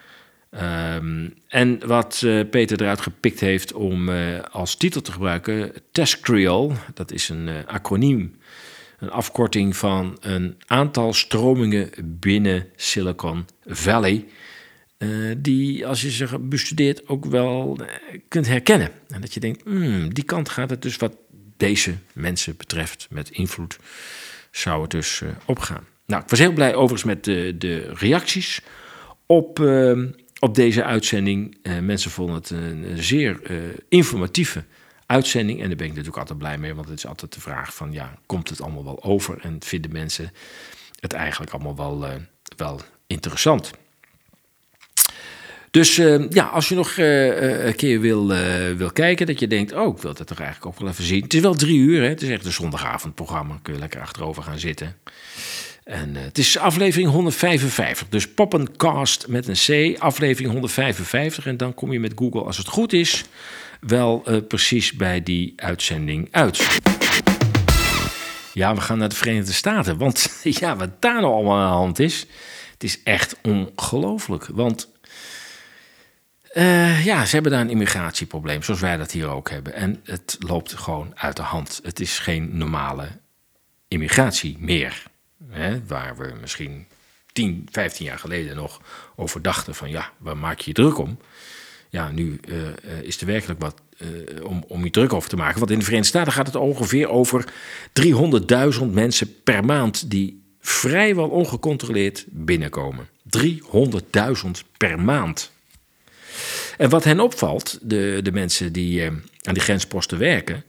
[0.49, 6.73] Ehm, en wat eh, Peter eruit gepikt heeft om eh, als titel te gebruiken, TESCREAL,
[6.93, 8.35] dat is een eh, acroniem,
[8.99, 14.25] een afkorting van een aantal stromingen binnen Silicon Valley.
[15.37, 17.79] die, als je ze bestudeert, ook wel
[18.27, 18.91] kunt herkennen.
[19.07, 21.15] En dat je denkt, hmm, die kant gaat het dus wat
[21.57, 23.77] deze mensen betreft, met invloed,
[24.51, 25.83] zou het dus opgaan.
[26.05, 28.61] Nou, ik was heel blij overigens met de, de reacties
[29.31, 30.01] op, eh,
[30.39, 31.57] op deze uitzending.
[31.61, 33.55] Eh, mensen vonden het een, zeer eh,
[33.89, 34.63] informatieve
[35.05, 35.61] uitzending.
[35.61, 37.91] En daar ben ik natuurlijk altijd blij mee, want het is altijd de vraag van,
[37.91, 39.39] ja, komt het allemaal wel over?
[39.41, 40.31] En vinden mensen
[40.99, 42.15] het eigenlijk allemaal wel, eh,
[42.57, 43.71] wel interessant?
[45.71, 45.95] Dus
[46.29, 48.27] ja, als je nog een keer wil,
[48.77, 51.23] wil kijken, dat je denkt, oh, ik wil dat toch eigenlijk ook wel even zien.
[51.23, 52.07] Het is wel drie uur, hè?
[52.07, 53.59] het is echt een zondagavondprogramma.
[53.61, 54.95] Kun je lekker achterover gaan zitten.
[55.89, 61.45] En eh, het is aflevering 155, dus Poppencast met een C, aflevering 155.
[61.45, 63.23] En dan kom je met Google, als het goed is,
[63.79, 66.79] wel eh, precies bij die uitzending uit.
[68.53, 71.77] Ja, we gaan naar de Verenigde Staten, want ja, wat daar nou allemaal aan de
[71.77, 72.25] hand is,
[72.73, 74.47] het is echt ongelooflijk.
[74.51, 74.89] Want
[76.53, 79.73] eh, ja, ze hebben daar een immigratieprobleem, zoals wij dat hier ook hebben.
[79.73, 81.79] En het loopt gewoon uit de hand.
[81.83, 83.07] Het is geen normale
[83.87, 85.08] immigratie meer.
[85.87, 86.85] Waar we misschien
[87.31, 88.81] 10, 15 jaar geleden nog
[89.15, 91.19] over dachten van ja, waar maak je je druk om?
[91.89, 94.07] Ja, nu eh, eh, is er werkelijk wat eh,
[94.45, 95.59] om, om je druk over te maken.
[95.59, 97.45] Want in de Verenigde Staten gaat het ongeveer over
[98.79, 103.07] 300.000 mensen per maand die vrijwel ongecontroleerd binnenkomen.
[103.37, 105.51] 300.000 per maand.
[106.77, 109.05] En wat hen opvalt, de, de mensen die
[109.41, 110.63] aan die grensposten werken,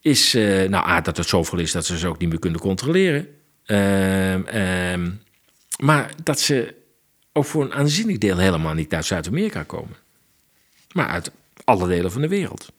[0.00, 3.35] is nou, A, dat het zoveel is dat ze ze ook niet meer kunnen controleren.
[3.66, 5.10] Ehm, ehm,
[5.78, 6.74] maar dat ze
[7.32, 9.96] ook voor een aanzienlijk deel helemaal niet uit Zuid-Amerika komen.
[10.92, 11.30] Maar uit
[11.64, 12.72] alle delen van de wereld.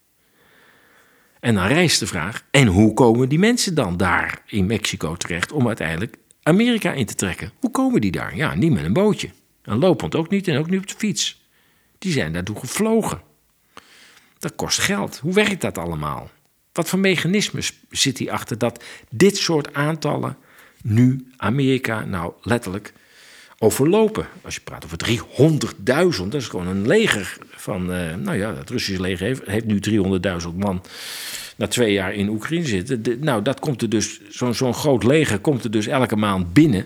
[1.40, 5.52] En dan rijst de vraag: en hoe komen die mensen dan daar in Mexico terecht
[5.52, 7.52] om uiteindelijk Amerika in te trekken?
[7.60, 8.36] Hoe komen die daar?
[8.36, 9.30] Ja, niet met een bootje.
[9.62, 11.46] En lopend ook niet en ook niet op de fiets.
[11.98, 13.22] Die zijn daartoe gevlogen.
[14.40, 15.18] Dat kost geld.
[15.18, 16.30] Hoe werkt dat allemaal?
[16.72, 20.38] Wat voor mechanismes zit hier achter dat dit soort aantallen
[20.84, 22.94] nu Amerika nou letterlijk
[23.60, 24.28] overlopen?
[24.42, 24.98] Als je praat over
[26.18, 29.80] 300.000, dat is gewoon een leger van, eh, nou ja, het Russische leger heeft, nu
[29.80, 30.82] 300.000 man
[31.56, 33.04] na twee jaar in Oekraïne zitten.
[33.20, 36.86] Nou, dat komt er dus, zo'n zo'n groot leger komt er dus elke maand binnen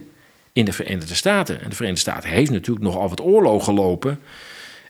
[0.54, 1.62] in de Verenigde Staten.
[1.62, 4.20] En de Verenigde Staten heeft natuurlijk nogal wat oorlog gelopen.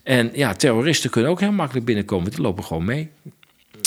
[0.04, 3.10] En ja, terroristen kunnen ook heel makkelijk binnenkomen, die lopen gewoon mee.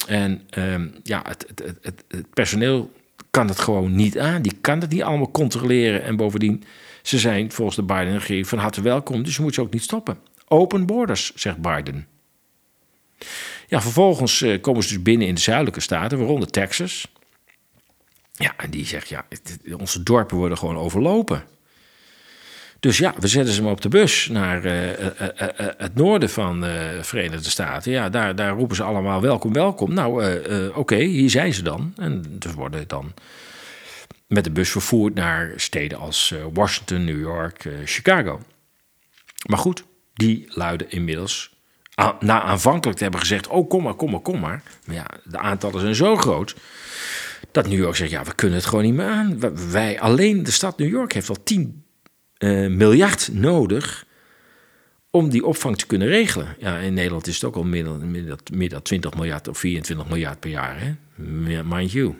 [0.06, 1.46] En ehm, ja, het,
[1.82, 2.90] het, het personeel
[3.34, 4.42] kan het gewoon niet aan.
[4.42, 6.02] Die kan het niet allemaal controleren.
[6.02, 6.64] En bovendien,
[7.02, 9.22] ze zijn volgens de Biden-regering van harte welkom.
[9.22, 10.18] Dus je moet ze ook niet stoppen.
[10.48, 12.06] Open borders, zegt Biden.
[13.66, 17.12] Ja, vervolgens eh, komen ze dus binnen in de zuidelijke staten, waaronder Texas.
[18.32, 19.26] Ja, en die zegt, ja,
[19.78, 21.44] onze dorpen worden gewoon overlopen.
[22.84, 26.30] Dus ja, we zetten ze maar op de bus naar eh, eh, eh, het noorden
[26.30, 27.92] van de Verenigde Staten.
[27.92, 29.94] Ja, daar, daar roepen ze allemaal welkom, welkom.
[29.94, 30.38] Nou,
[30.74, 31.92] oké, hier zijn ze dan.
[31.96, 33.12] En ze worden dan
[34.26, 38.40] met de bus vervoerd naar steden als Washington, New York, Chicago.
[39.48, 41.54] Maar goed, die luiden inmiddels,
[42.20, 43.46] na aanvankelijk te hebben gezegd...
[43.46, 44.62] oh, kom maar, kom maar, kom maar.
[44.86, 46.54] Maar ja, de aantallen zijn zo groot...
[47.50, 49.40] dat New York zegt, ja, we kunnen het gewoon niet meer aan.
[49.40, 51.83] Wij- Wij, alleen de stad New York heeft al 10
[52.44, 54.06] eh, miljard nodig
[55.10, 56.56] om die opvang te kunnen regelen.
[56.58, 59.48] Ja, in Nederland is het ook al meer dan, meer dan, meer dan 20 miljard
[59.48, 60.80] of 24 miljard per jaar.
[60.80, 60.92] Hè?
[61.62, 62.14] Mind you.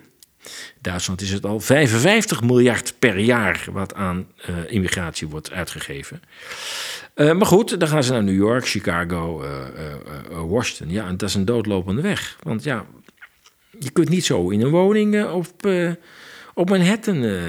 [0.81, 6.21] Duitsland is het al 55 miljard per jaar wat aan eh, immigratie wordt uitgegeven.
[7.13, 9.43] Eh, maar goed, dan gaan ze naar New York, Chicago,
[10.47, 10.89] Washington.
[10.89, 12.37] Ja, en dat is een doodlopende weg.
[12.43, 12.85] Want ja,
[13.79, 15.67] je kunt niet zo in een woning op,
[16.55, 17.43] op Manhattan eh,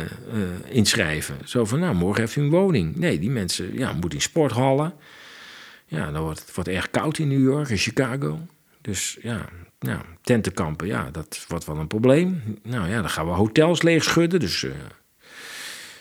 [0.69, 1.37] inschrijven.
[1.45, 2.97] Zo van, nou, morgen heeft u een woning.
[2.97, 4.95] Nee, die mensen ja, moeten in sporthallen.
[5.87, 8.39] Ja, dan wordt het wordt erg koud in New York en Chicago.
[8.81, 9.49] Dus ja,
[9.79, 12.59] nou, tentenkampen, ja, dat wordt wel een probleem.
[12.63, 14.41] Nou ja, dan gaan we hotels leegschudden.
[14.41, 14.71] Dus eh,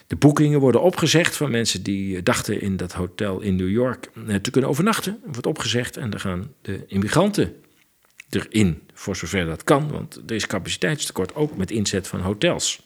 [0.07, 4.09] de boekingen worden opgezegd van mensen die dachten in dat hotel in New York
[4.41, 5.19] te kunnen overnachten.
[5.23, 7.55] wordt opgezegd en dan gaan de immigranten
[8.29, 9.91] erin, voor zover dat kan.
[9.91, 12.83] Want er is capaciteitstekort, ook met inzet van hotels.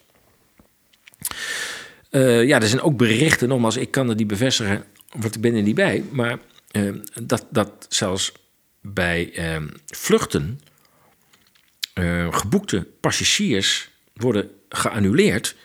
[2.10, 4.84] Eh, ja, er zijn ook berichten, nogmaals, ik kan het niet bevestigen,
[5.18, 6.04] want ik ben er niet bij.
[6.12, 6.40] Maar
[6.72, 6.94] eh,
[7.24, 8.32] dat, dat zelfs
[8.82, 10.62] bij eh, vluchten
[11.94, 15.56] eh, geboekte passagiers worden geannuleerd.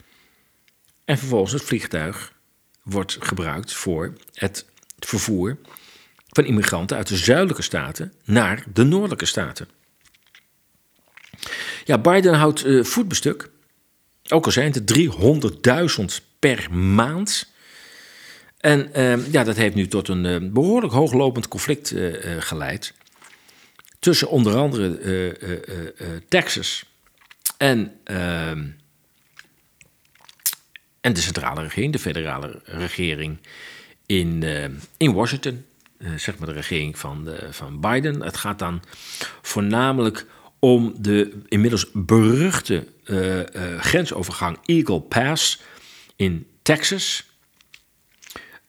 [1.05, 2.33] En vervolgens het vliegtuig
[2.83, 4.67] wordt gebruikt voor het
[4.99, 5.59] vervoer
[6.29, 9.69] van immigranten uit de zuidelijke staten naar de noordelijke staten.
[11.85, 13.51] Ja, Biden houdt voet bij stuk.
[14.29, 16.05] Ook al zijn het 300.000
[16.39, 17.53] per maand.
[18.59, 22.95] En eh, ja, dat heeft nu tot een eh, behoorlijk hooglopend conflict eh, eh, geleid.
[23.99, 26.85] Tussen onder andere eh, Texas
[27.57, 28.67] en, ehm,
[31.01, 33.39] en de centrale regering, de federale regering
[34.07, 34.43] in,
[34.97, 35.65] in Washington.
[36.17, 38.23] Zeg maar de regering van, van Biden.
[38.23, 38.83] Het gaat dan
[39.43, 40.27] voornamelijk
[40.65, 45.61] om de inmiddels beruchte eh, eh, grensovergang Eagle Pass
[46.17, 47.25] in Texas.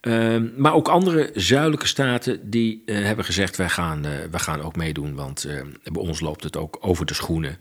[0.02, 4.76] Ehm, maar ook andere zuidelijke staten die eh, hebben gezegd: wij gaan, wij gaan ook
[4.76, 5.48] meedoen, want
[5.84, 7.58] bij ons loopt het ook over de schoenen.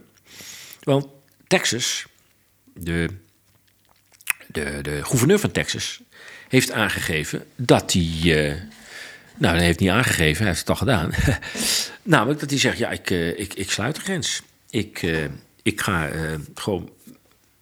[0.84, 1.07] Want
[1.47, 2.05] Texas,
[2.74, 3.09] de,
[4.47, 6.01] de, de gouverneur van Texas,
[6.47, 8.47] heeft aangegeven dat hij.
[8.47, 8.55] eh,
[9.38, 11.11] nou, hij heeft niet aangegeven, hij heeft het al gedaan.
[12.03, 14.41] Namelijk dat hij zegt: Ja, ik, ik, ik sluit de grens.
[14.70, 15.01] Ik,
[15.64, 16.09] ik ga
[16.55, 16.89] gewoon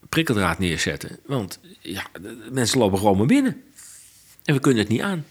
[0.09, 1.19] prikkeldraad neerzetten.
[1.25, 2.05] Want ja,
[2.51, 3.63] mensen lopen gewoon maar binnen.
[4.43, 5.25] En we kunnen het niet aan.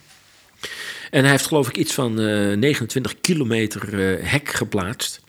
[1.11, 5.21] En hij heeft geloof ik iets van eh, 29 kilometer eh, hek geplaatst.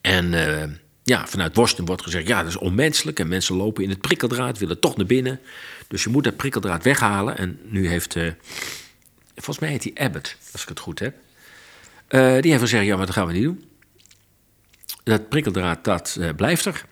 [0.00, 0.70] En eh,
[1.02, 3.18] ja, vanuit Washington wordt gezegd, ja, dat is onmenselijk.
[3.18, 5.40] En mensen lopen in het prikkeldraad, willen toch naar binnen.
[5.88, 7.38] Dus je moet dat prikkeldraad weghalen.
[7.38, 8.16] En nu heeft,
[9.34, 11.16] volgens mij heet hij Abbott, als ik het goed heb.
[12.42, 13.64] Die heeft gezegd, ja, maar dat gaan we niet doen.
[15.04, 16.84] Dat prikkeldraad, dat blijft er.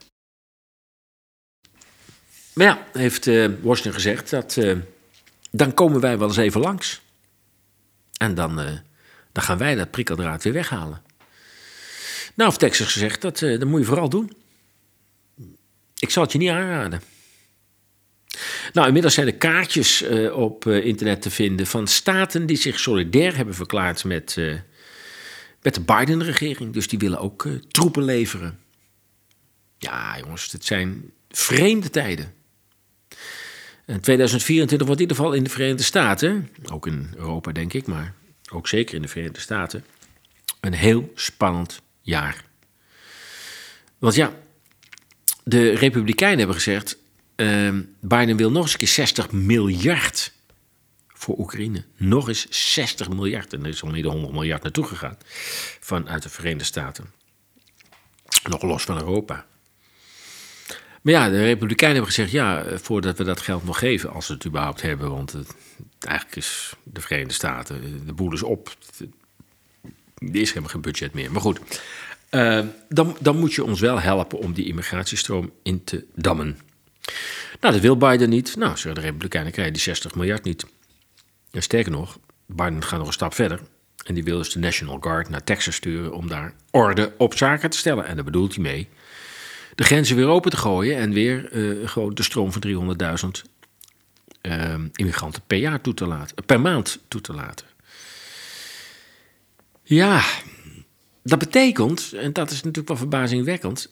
[2.52, 3.26] Maar ja, heeft
[3.62, 4.58] Washington gezegd dat
[5.56, 7.00] dan komen wij wel eens even langs.
[8.16, 8.72] En dan, eh,
[9.32, 11.02] dan gaan wij dat prikkeldraad weer weghalen.
[12.34, 14.32] Nou, heeft Texas gezegd, dat, eh, dat moet je vooral doen.
[15.98, 17.02] Ik zal het je niet aanraden.
[18.72, 23.36] Nou, inmiddels zijn er kaartjes eh, op internet te vinden van staten die zich solidair
[23.36, 24.36] hebben verklaard met,
[25.62, 26.72] met de Biden-regering.
[26.72, 28.58] Dus die willen ook troepen leveren.
[29.78, 32.35] Ja, jongens, het zijn vreemde tijden.
[33.86, 37.86] En 2024 wordt in ieder geval in de Verenigde Staten, ook in Europa denk ik,
[37.86, 38.14] maar
[38.52, 39.84] ook zeker in de Verenigde Staten,
[40.60, 42.44] een heel spannend jaar.
[43.98, 44.32] Want ja,
[45.44, 46.98] de Republikeinen hebben gezegd,
[47.34, 50.32] eh, Biden wil nog eens een keer 60 miljard
[51.06, 51.84] voor Oekraïne.
[51.96, 53.52] Nog eens 60 miljard.
[53.52, 55.18] En er is al meer dan 100 miljard naartoe gegaan
[55.80, 57.12] vanuit de Verenigde Staten.
[58.48, 59.46] Nog los van Europa.
[61.06, 64.34] Maar ja, de Republikeinen hebben gezegd: ja, voordat we dat geld nog geven, als we
[64.34, 65.54] het überhaupt hebben, want het,
[66.00, 68.76] eigenlijk is de Verenigde Staten, de boel is op.
[70.18, 71.32] Er is helemaal geen budget meer.
[71.32, 71.60] Maar goed,
[72.28, 76.58] eh, dan, dan moet je ons wel helpen om die immigratiestroom in te dammen.
[77.60, 78.56] Nou, dat wil Biden niet.
[78.56, 80.66] Nou, zeggen de Republikeinen, krijgen die 60 miljard niet.
[81.50, 83.60] En sterker nog, Biden gaat nog een stap verder.
[84.04, 87.70] En die wil dus de National Guard naar Texas sturen om daar orde op zaken
[87.70, 88.06] te stellen.
[88.06, 88.88] En daar bedoelt hij mee
[89.76, 92.62] de grenzen weer open te gooien en weer eh, de stroom van
[93.46, 93.50] 300.000
[94.40, 97.66] eh, immigranten per jaar toe te laten, per maand toe te laten.
[99.82, 100.24] Ja,
[101.22, 103.88] dat betekent, en dat is natuurlijk wel verbazingwekkend,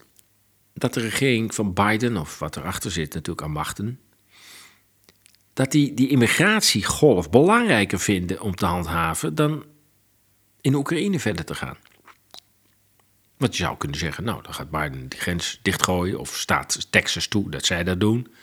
[0.73, 4.01] dat de regering van Biden, of wat erachter zit natuurlijk aan machten,
[5.53, 9.65] dat die die immigratiegolf belangrijker vinden om te handhaven dan
[10.61, 11.77] in Oekraïne verder te gaan.
[13.37, 17.27] Want je zou kunnen zeggen, nou, dan gaat Biden die grens dichtgooien of staat Texas
[17.27, 18.35] toe dat zij dat doen.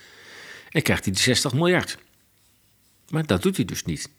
[0.69, 1.97] En krijgt hij die 60 miljard.
[3.09, 4.09] Maar dat doet hij dus niet.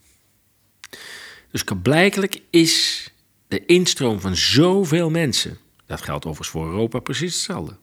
[1.51, 3.07] Dus blijkelijk is
[3.49, 7.77] de instroom van zoveel mensen, dat geldt overigens voor Europa precies hetzelfde,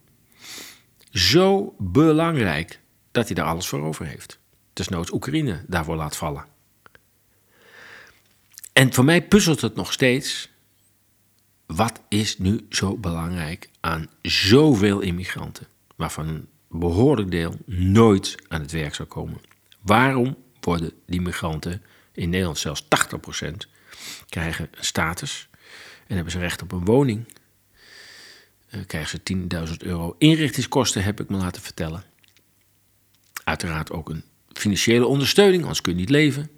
[1.11, 2.79] zo belangrijk
[3.11, 4.39] dat hij daar alles voor over heeft.
[4.73, 6.45] Desnoods Oekraïne daarvoor laat vallen.
[8.73, 10.49] En voor mij puzzelt het nog steeds
[11.75, 18.71] wat is nu zo belangrijk aan zoveel immigranten, waarvan een behoorlijk deel nooit aan het
[18.71, 19.41] werk zou komen?
[19.81, 22.87] Waarom worden die migranten in Nederland zelfs 80%
[24.29, 25.49] krijgen een status
[26.07, 27.33] en hebben ze recht op een woning?
[28.69, 32.03] Eh, krijgen ze 10.000 euro inrichtingskosten, heb ik me laten vertellen.
[33.43, 36.49] Uiteraard ook een financiële ondersteuning, anders kun je niet leven.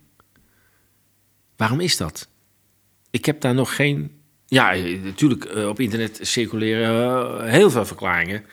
[1.56, 2.28] Waarom is dat?
[3.10, 4.21] Ik heb daar nog geen
[4.52, 8.46] ja, eh, natuurlijk, eh, op internet circuleren eh, heel veel verklaringen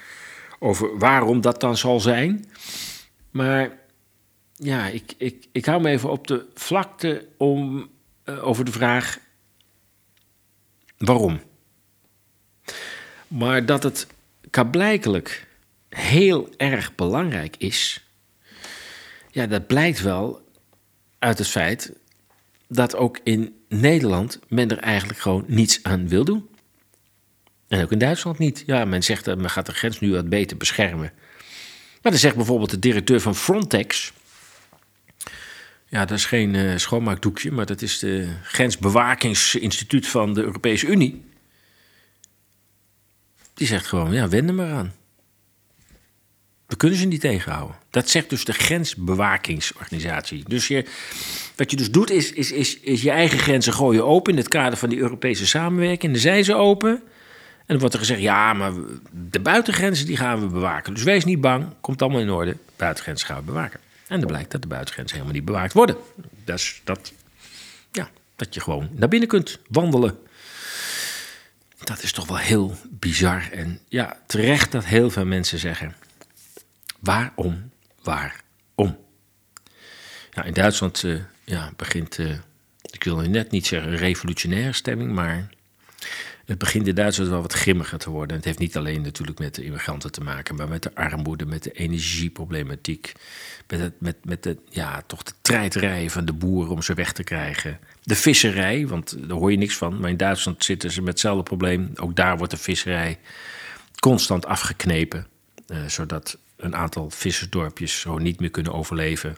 [0.59, 2.45] over waarom dat dan zal zijn.
[3.31, 3.79] Maar
[4.57, 7.91] ja, ik, ik, ik hou me even op de vlakte om,
[8.25, 9.19] over de vraag
[10.99, 11.41] waarom.
[13.29, 14.07] Maar dat het
[14.51, 15.47] kablijkelijk
[15.89, 18.07] heel erg belangrijk is,
[19.31, 20.49] ja, dat blijkt wel
[21.19, 21.93] uit het feit
[22.69, 26.49] dat ook in Nederland men er eigenlijk gewoon niets aan wil doen.
[27.69, 28.63] En ook in Duitsland niet.
[28.67, 31.13] Ja, men zegt dat men gaat de grens nu wat beter beschermen.
[32.03, 34.13] Maar dan zegt bijvoorbeeld de directeur van Frontex.
[35.89, 41.25] Ja, dat is geen eh, schoonmaakdoekje, maar dat is de grensbewakingsinstituut van de Europese Unie.
[43.55, 44.95] Die zegt gewoon, ja, wend er maar aan.
[46.69, 47.77] We kunnen ze niet tegenhouden.
[47.91, 50.45] Dat zegt dus de grensbewakingsorganisatie.
[50.47, 50.85] Dus je,
[51.57, 54.49] wat je dus doet, is, is, is, is je eigen grenzen gooien open in het
[54.49, 56.03] kader van die Europese samenwerking.
[56.03, 56.91] En dan zijn ze open.
[56.91, 57.01] En
[57.67, 58.73] dan wordt er gezegd, ja, maar
[59.31, 60.95] de buitengrenzen die gaan we bewaken.
[60.95, 62.57] Dus wees niet bang, komt allemaal in orde.
[62.77, 63.81] Buitengrenzen gaan we bewaken.
[64.07, 65.97] En dan blijkt dat de buitengrenzen helemaal niet bewaakt worden.
[66.45, 67.13] Is dat,
[67.93, 70.19] ja, dat je gewoon naar binnen kunt wandelen.
[71.85, 73.49] Dat is toch wel heel bizar.
[73.53, 75.95] En ja, terecht dat heel veel mensen zeggen:
[77.09, 77.71] waarom,
[78.03, 78.97] waarom?
[80.45, 82.31] In Duitsland eh, ja, begint, eh,
[82.91, 85.49] ik wil net niet zeggen revolutionaire stemming, maar
[86.45, 88.29] het begint in Duitsland wel wat grimmiger te worden.
[88.29, 91.47] En het heeft niet alleen natuurlijk met de immigranten te maken, maar met de armoede,
[91.47, 93.13] met de energieproblematiek,
[93.67, 97.13] met, het, met, met de, ja, toch de treiterij van de boeren om ze weg
[97.13, 97.79] te krijgen.
[98.03, 101.43] De visserij, want daar hoor je niks van, maar in Duitsland zitten ze met hetzelfde
[101.43, 101.91] probleem.
[101.95, 103.19] Ook daar wordt de visserij
[103.99, 105.27] constant afgeknepen,
[105.67, 109.37] eh, zodat een aantal vissersdorpjes zo niet meer kunnen overleven.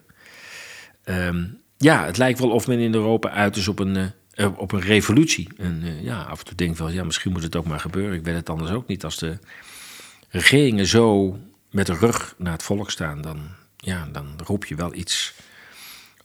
[1.04, 1.44] Ehm,
[1.76, 4.72] ja, het lijkt wel of men in Europa uit is op een, eh, eh, op
[4.72, 5.48] een revolutie.
[5.56, 7.80] En eh, ja, af en toe denk ik wel, ja, misschien moet het ook maar
[7.80, 8.16] gebeuren.
[8.16, 9.04] Ik weet het anders ook niet.
[9.04, 9.38] Als de
[10.28, 11.36] regeringen zo
[11.70, 13.40] met de rug naar het volk staan, dan,
[13.76, 15.34] ja, dan roep je wel iets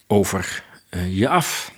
[0.08, 0.64] over
[1.10, 1.74] je af.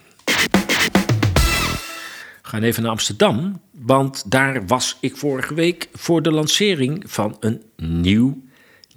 [2.41, 7.37] We gaan even naar Amsterdam, want daar was ik vorige week voor de lancering van
[7.39, 8.46] een nieuw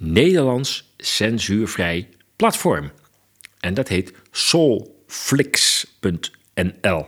[0.03, 2.91] Nederlands censuurvrij platform.
[3.59, 7.07] En dat heet soulflix.nl.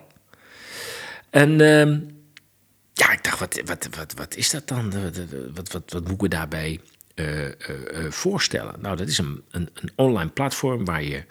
[1.29, 1.99] En ehm,
[2.93, 4.93] ja, ik dacht, wat, wat, wat, wat is dat dan?
[5.53, 6.79] Wat, wat, wat, moeten we daarbij
[7.15, 8.75] eh, eh, eh, voorstellen?
[8.81, 11.23] Nou, dat is een, een, een online platform waar je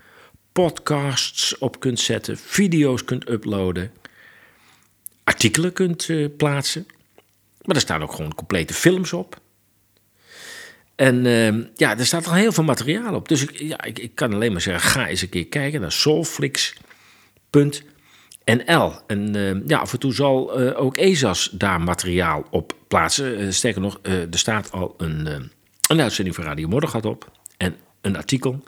[0.52, 3.92] podcasts op kunt zetten, video's kunt uploaden,
[5.24, 6.86] artikelen kunt plaatsen.
[7.62, 9.40] Maar er staan ook gewoon complete films op.
[11.02, 13.28] En ehm, ja, er staat al heel veel materiaal op.
[13.28, 15.92] Dus ik, ja, ik, ik kan alleen maar zeggen, ga eens een keer kijken naar
[15.92, 18.92] soulflix.nl.
[19.06, 23.38] En ehm, ja, af en toe zal eh, ook ESAS daar materiaal op plaatsen.
[23.38, 25.42] Eh, sterker nog, eh, er staat al een, ehm,
[25.88, 27.30] een uitzending van Radio Moddergat op.
[27.56, 28.62] En een artikel.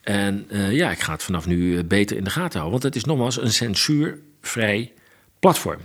[0.00, 2.70] En ja, ik ga het vanaf nu beter in de gaten houden.
[2.70, 4.92] Want het is nogmaals een censuurvrij
[5.38, 5.80] platform.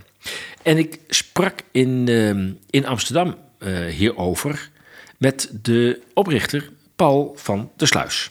[0.62, 2.08] En ik sprak in,
[2.70, 3.36] in Amsterdam
[3.90, 4.70] hierover
[5.24, 8.30] met de oprichter Paul van der Sluis.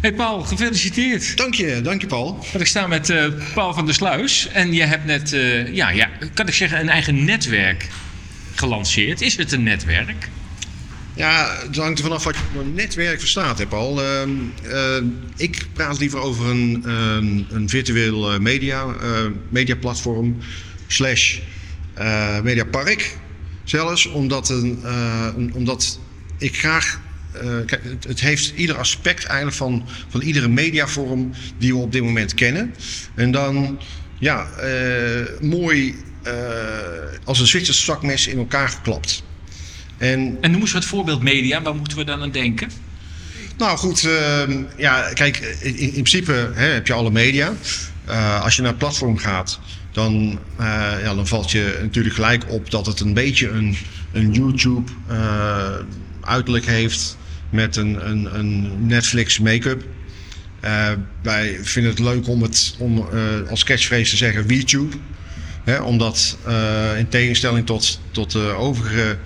[0.00, 1.36] Hey Paul, gefeliciteerd.
[1.36, 2.32] Dank je, dank je Paul.
[2.32, 5.90] Want ik sta met eh, Paul van der Sluis en je hebt net, eh, ja,
[5.90, 7.88] ja, kan ik zeggen, een eigen netwerk
[8.54, 9.20] gelanceerd.
[9.20, 10.28] Is het een netwerk?
[11.14, 14.02] Ja, het hangt er vanaf wat je onder netwerk verstaat, hè Paul.
[14.02, 14.30] Ehm,
[14.62, 15.02] eh,
[15.36, 20.36] ik praat liever over een, ehm, een virtueel media, eh, mediaplatform
[20.86, 21.38] slash
[21.94, 23.16] eh, mediapark
[23.70, 24.06] zelfs.
[24.06, 25.98] Omdat, een, eh, om- omdat
[26.38, 27.00] ik graag...
[27.32, 31.92] eh, kijk, het, het heeft ieder aspect eigenlijk van, van iedere mediavorm die we op
[31.92, 32.74] dit moment kennen.
[33.14, 33.78] En dan,
[34.18, 35.94] ja, eh, mooi
[37.24, 39.22] als een Zwitsers zakmes in elkaar geklapt.
[39.98, 42.70] En En noem eens wat voorbeeld media, waar moeten we dan aan denken?
[43.58, 47.52] nou goed, ehm, ja, kijk, in, in principe hè, heb je alle media.
[48.42, 49.60] Als je naar het platform gaat,
[49.98, 50.66] dan, eh,
[51.02, 53.76] ja, dan valt je natuurlijk gelijk op dat het een beetje een,
[54.12, 55.74] een YouTube eh,
[56.20, 57.16] uiterlijk heeft
[57.50, 59.84] met een, een, een Netflix make-up.
[60.60, 60.90] Eh,
[61.22, 63.08] wij vinden het leuk om het om,
[63.50, 64.96] als catchphrase te zeggen WeTube.
[65.64, 66.38] Hè, omdat
[66.98, 69.16] in tegenstelling tot, tot de overige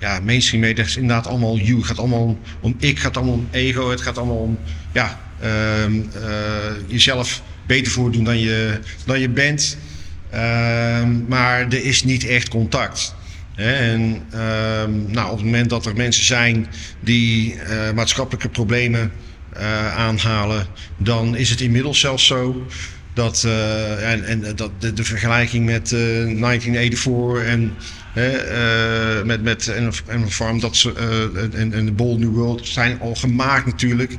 [0.00, 1.76] ja, mainstream media is inderdaad allemaal you.
[1.76, 3.90] Het gaat allemaal om, om ik, gaat allemaal om ego.
[3.90, 4.58] Het gaat allemaal om
[4.92, 9.76] ja, ehm, eh, jezelf beter voordoen dan je, dan je bent.
[10.32, 13.14] Ehm, maar er is niet echt contact.
[13.54, 16.66] En ehm, nou, op het moment dat er mensen zijn
[17.00, 19.12] die eh, maatschappelijke problemen
[19.52, 22.66] eh, aanhalen, dan is het inmiddels zelfs zo
[23.14, 27.72] dat, eh, en, en dat de, vergelijking met eh 1984 en
[28.14, 30.92] eh, met, met en, en Farm dat ze,
[31.54, 34.16] en, en de Bold New World zijn al gemaakt natuurlijk.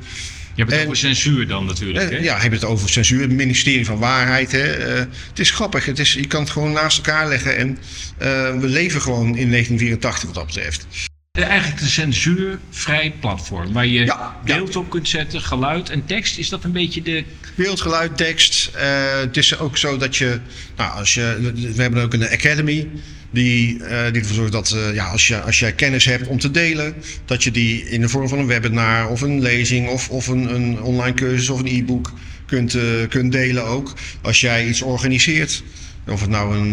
[0.55, 2.09] Je hebt het En- over censuur dan natuurlijk.
[2.11, 2.23] Eh, hè?
[2.23, 4.51] ja, hebben het over censuur, het ministerie van Waarheid.
[4.51, 4.63] Hè.
[4.73, 4.99] Eh,
[5.29, 7.57] het is grappig, het is, je kan het gewoon naast elkaar leggen.
[7.57, 7.77] En
[8.17, 8.27] eh,
[8.59, 10.85] we leven gewoon in 1984 wat dat betreft.
[11.31, 14.39] Eigenlijk een censuurvrij platform waar je Ja, ja.
[14.55, 16.37] beeld op kunt zetten, geluid en tekst.
[16.37, 17.23] Is dat een beetje de...
[17.55, 18.69] Beeld, geluid, tekst.
[18.75, 20.39] Eh, het is ook zo dat je,
[20.77, 22.87] nou, als je, we hebben ook een academy.
[23.33, 26.39] Die, eh, die ervoor zorgt dat eh, ja, als, je, als jij kennis hebt om
[26.39, 26.95] te delen,
[27.25, 30.55] dat je die in de vorm van een webinar of een lezing of, of een,
[30.55, 32.11] een online cursus of een e-book
[32.45, 33.93] kunt, eh, kunt delen ook.
[34.21, 35.63] Als jij iets organiseert,
[36.07, 36.71] of het nou een,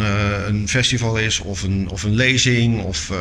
[0.48, 3.12] een festival is of een, of een lezing of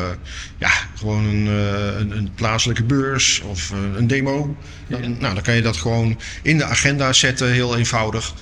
[0.58, 4.56] ja, gewoon een, een, een plaatselijke beurs of een demo.
[4.88, 8.34] Dan, nou, dan kan je dat gewoon in de agenda zetten, heel eenvoudig.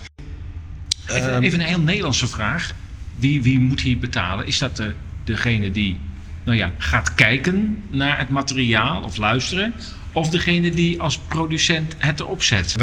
[1.08, 2.74] Even, Ehm, even een heel Nederlandse vraag.
[3.18, 4.46] Wie, wie moet hier betalen?
[4.46, 6.00] Is dat de, degene die
[6.44, 9.74] nou ja, gaat kijken naar het materiaal of luisteren?
[10.12, 12.74] Of degene die als producent het erop zet?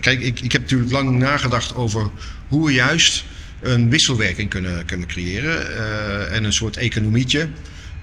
[0.00, 2.10] Kijk, ik, ik heb natuurlijk lang nagedacht over
[2.46, 3.24] hoe we juist
[3.60, 5.76] een wisselwerking kunnen, kunnen creëren.
[5.76, 7.48] eh, en een soort economietje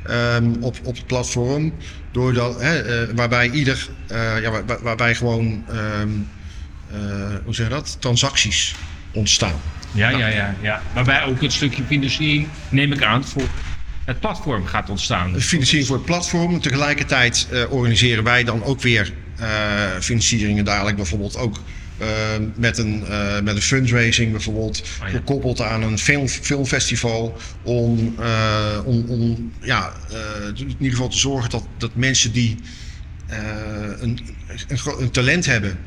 [0.03, 1.73] ehm, op, op het platform.
[2.11, 6.09] Doordat, hè, eh, waarbij ieder, eh, ja, waar- waarbij gewoon, ehm,
[6.91, 8.75] eh, hoe zeg je dat, transacties
[9.11, 9.61] ontstaan.
[9.91, 10.81] Ja, ja, ja, ja.
[10.93, 13.47] Waarbij ook een stukje financiering, neem ik aan, voor
[14.05, 15.33] het platform gaat ontstaan.
[15.33, 16.61] De financiering voor het platform.
[16.61, 19.47] Tegelijkertijd eh, organiseren wij dan ook weer eh,
[19.99, 20.95] financieringen dadelijk.
[20.95, 21.59] Bijvoorbeeld ook
[21.97, 22.07] eh,
[22.55, 23.03] met, een,
[23.43, 24.83] met een fundraising bijvoorbeeld.
[24.99, 25.07] Ja.
[25.07, 27.37] Gekoppeld aan een film, filmfestival.
[27.63, 28.15] Om,
[28.85, 29.93] om, om ja,
[30.55, 32.57] in ieder geval te zorgen dat, dat mensen die
[33.99, 34.19] een,
[34.97, 35.77] een, talent hebben,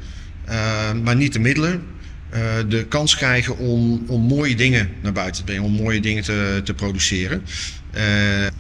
[1.03, 1.83] maar niet de middelen.
[2.35, 6.23] Eh, de kans krijgen om, om mooie dingen naar buiten te brengen, om mooie dingen
[6.23, 7.43] te, te produceren.
[7.91, 8.03] Eh,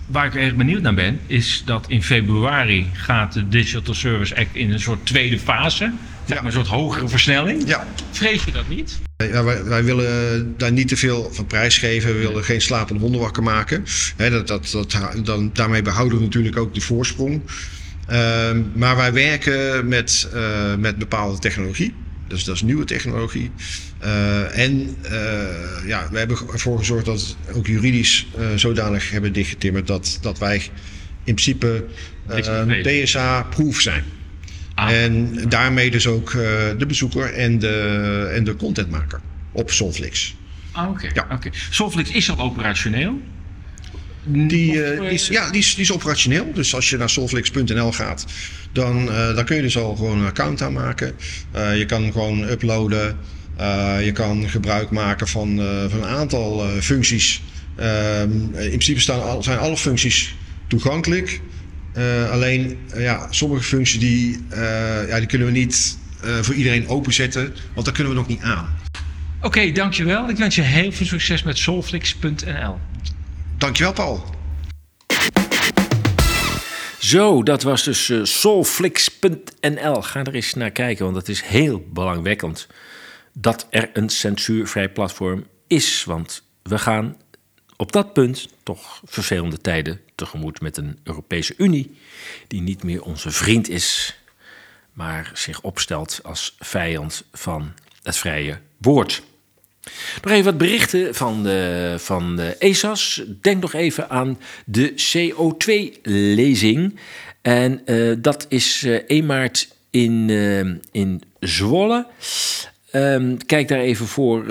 [0.06, 4.54] Waar ik erg benieuwd naar ben, is dat in februari gaat de Digital Service Act
[4.54, 5.92] in een soort tweede fase.
[6.26, 6.44] Ja.
[6.44, 7.68] een soort hogere versnelling.
[7.68, 8.98] ja, Vrees je dat niet?
[9.16, 12.12] Ja, wij, wij willen daar niet te veel van prijs geven.
[12.12, 13.84] We willen geen slapende honden wakker maken.
[14.16, 17.42] Dat, dat, dat, dan, daarmee behouden we natuurlijk ook de voorsprong.
[18.06, 21.94] Ehm, maar wij werken met, eh, met bepaalde technologie.
[22.26, 23.50] Dus dat is nieuwe technologie.
[23.98, 29.32] Eh, en eh, ja, we hebben ervoor gezorgd dat we ook juridisch eh, zodanig hebben
[29.32, 30.56] dichtgetimmerd dat, dat wij
[31.24, 31.84] in principe.
[32.82, 34.04] DSA-proof zijn.
[34.74, 35.02] Ah.
[35.02, 36.32] En daarmee dus ook
[36.78, 39.20] de bezoeker en de, en de contentmaker
[39.52, 40.34] op Solflix.
[40.72, 41.10] Ah, oké.
[41.14, 41.26] Ja.
[41.30, 41.50] oké.
[41.70, 43.20] Solflix is al operationeel.
[44.24, 46.52] Die, eh, eh, die ja, die is, die is operationeel.
[46.54, 48.24] Dus als je naar solflix.nl gaat,
[48.72, 51.12] dan, eh, dan kun je dus al gewoon een account aanmaken.
[51.50, 53.16] Eh, je kan gewoon uploaden.
[53.56, 57.42] Eh, je kan gebruik maken van, eh, van een aantal eh, functies.
[57.76, 60.34] Ehm, in principe staan al, zijn alle functies
[60.66, 61.40] toegankelijk.
[61.92, 66.88] Eh, alleen ja, sommige functies die, eh, ja, die kunnen we niet eh, voor iedereen
[66.88, 68.68] openzetten, want daar kunnen we nog niet aan.
[69.40, 70.28] Oké, dankjewel.
[70.28, 72.78] Ik wens je heel veel succes met solflix.nl.
[73.58, 74.24] Dankjewel, Paul.
[76.98, 80.02] Zo, dat was dus eh, soulflix.nl.
[80.02, 82.66] Ga er eens naar kijken, want het is heel belangwekkend
[83.32, 86.04] dat er een censuurvrij platform is.
[86.04, 87.16] Want we gaan
[87.76, 91.98] op dat punt toch vervelende tijden tegemoet met een Europese Unie
[92.48, 94.18] die niet meer onze vriend is,
[94.92, 97.72] maar zich opstelt als vijand van
[98.02, 99.22] het vrije woord.
[100.22, 103.22] Nog even wat berichten van de, van de ESAS.
[103.40, 106.98] Denk nog even aan de CO2-lezing.
[107.42, 112.06] En eh, dat is eh 1 maart in, eh, in Zwolle.
[112.90, 114.44] Ehm, kijk daar even voor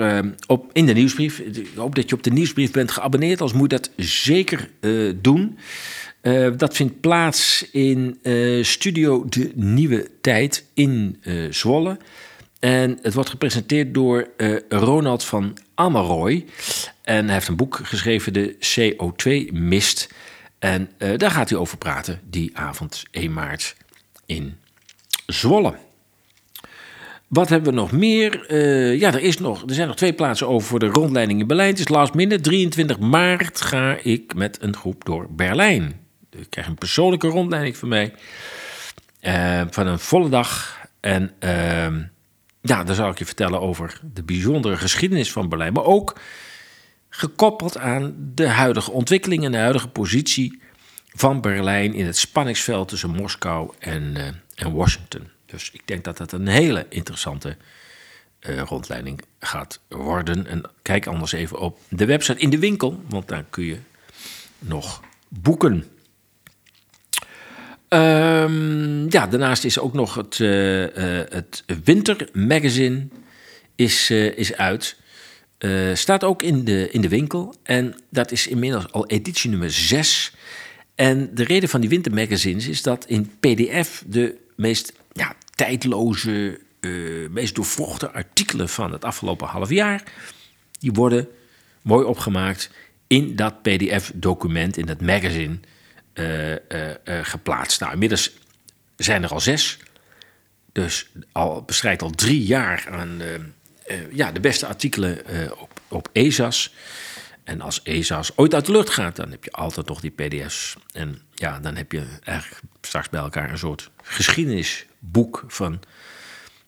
[0.46, 1.38] op in de nieuwsbrief.
[1.38, 3.40] Ik hoop dat je op de nieuwsbrief bent geabonneerd.
[3.40, 4.90] Als moet dat zeker eh,
[5.20, 5.58] doen.
[6.24, 11.98] Eh, dat vindt plaats in eh, Studio De Nieuwe Tijd in eh, Zwolle.
[12.64, 16.44] En het wordt gepresenteerd door eh, Ronald van Ameroy.
[17.02, 20.14] En hij heeft een boek geschreven, de CO2-mist.
[20.58, 23.76] En eh, daar gaat hij over praten, die avond 1 maart
[24.26, 24.56] in
[25.26, 25.74] Zwolle.
[27.28, 28.46] Wat hebben we nog meer?
[28.46, 31.46] Eh, ja, er, is nog, er zijn nog twee plaatsen over voor de rondleiding in
[31.46, 31.70] Berlijn.
[31.70, 32.40] Het is last minute.
[32.40, 36.00] 23 maart ga ik met een groep door Berlijn.
[36.30, 38.12] Ik krijg een persoonlijke rondleiding van mij.
[39.70, 40.78] van een volle dag.
[41.00, 42.00] En ehm,
[42.66, 45.72] ja, dan zal ik je vertellen over de bijzondere geschiedenis van Berlijn.
[45.72, 46.20] Maar ook
[47.08, 50.60] gekoppeld aan de huidige ontwikkeling en de huidige positie
[51.08, 55.28] van Berlijn in het spanningsveld tussen Moskou en, eh, en Washington.
[55.46, 57.56] Dus ik denk dat dat een hele interessante
[58.38, 60.46] eh, rondleiding gaat worden.
[60.46, 63.78] En kijk anders even op de website in de winkel, want daar kun je
[64.58, 65.84] nog boeken.
[67.94, 70.86] Ehm, ja, daarnaast is ook nog het, eh,
[71.28, 73.06] het wintermagazine
[73.74, 74.96] is, eh, is uit.
[75.94, 77.54] Staat ook in de, in de winkel.
[77.62, 80.34] En dat is inmiddels al editie nummer 6.
[80.94, 86.60] En de reden van die wintermagazines is dat in PDF de meest ja, tijdloze,
[87.30, 90.02] meest doorvochten artikelen van het afgelopen half jaar,
[90.78, 91.28] die worden
[91.82, 92.70] mooi opgemaakt
[93.06, 95.58] in dat PDF-document, in dat magazine,
[97.22, 97.80] geplaatst.
[97.80, 98.32] Nou, inmiddels
[98.96, 99.78] zijn er al zes.
[100.74, 105.80] Dus al bestrijdt al drie jaar aan eh, eh, ja, de beste artikelen eh, op,
[105.88, 106.74] op ESA's.
[107.44, 110.76] En als ESA's ooit uit de lucht gaat, dan heb je altijd nog die PDF's.
[110.92, 115.80] En ja, dan heb je eigenlijk straks bij elkaar een soort geschiedenisboek van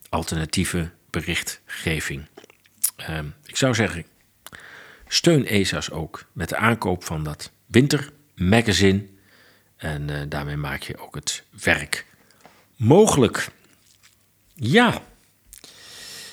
[0.08, 2.26] alternatieve berichtgeving.
[2.96, 4.04] Ehm, ik zou zeggen,
[5.08, 9.14] steun ESA's ook met de aankoop van dat wintermagazine.
[9.76, 12.06] En eh, daarmee maak je ook het werk
[12.76, 13.48] mogelijk.
[14.54, 15.02] Ja.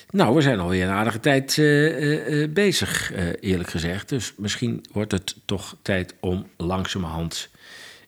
[0.09, 4.09] Nou, we zijn alweer een aardige tijd eh, eh, bezig, eerlijk gezegd.
[4.09, 7.49] Dus misschien wordt het toch tijd om langzamerhand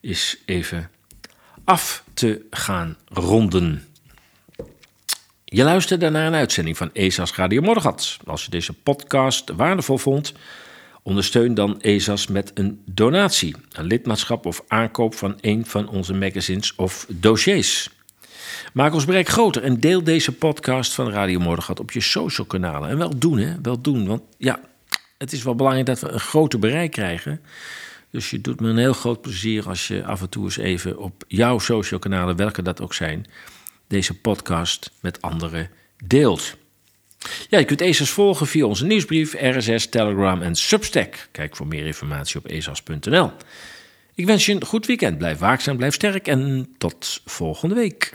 [0.02, 0.90] eens even
[1.64, 3.88] af te gaan ronden.
[5.46, 8.18] Je luisterde naar een uitzending van ESA's Radio Morgat.
[8.26, 10.34] Als je deze podcast waardevol vond,
[11.06, 16.76] ondersteun dan ESA's met een donatie, een lidmaatschap of aankoop van een van onze magazines
[16.76, 17.90] of dossiers.
[18.74, 22.90] Maak ons bereik groter en deel deze podcast van Radio Mordegat op je social kanalen.
[22.90, 23.62] En wel doen, hè?
[23.62, 24.08] Wel doen.
[24.08, 24.60] Want ja,
[25.18, 27.42] het is wel belangrijk dat we een groter bereik krijgen.
[28.10, 30.98] Dus je doet me een heel groot plezier als je af en toe eens even
[30.98, 33.26] op jouw social kanalen, welke dat ook zijn,
[33.88, 35.70] deze podcast met anderen
[36.06, 36.58] deelt.
[37.50, 41.28] Ja, je kunt ESAS volgen via onze nieuwsbrief, RSS, Telegram en Substack.
[41.32, 43.32] Kijk voor meer informatie op esas.nl.
[44.16, 45.18] Ik wens je een goed weekend.
[45.18, 48.14] Blijf waakzaam, blijf sterk en tot volgende week.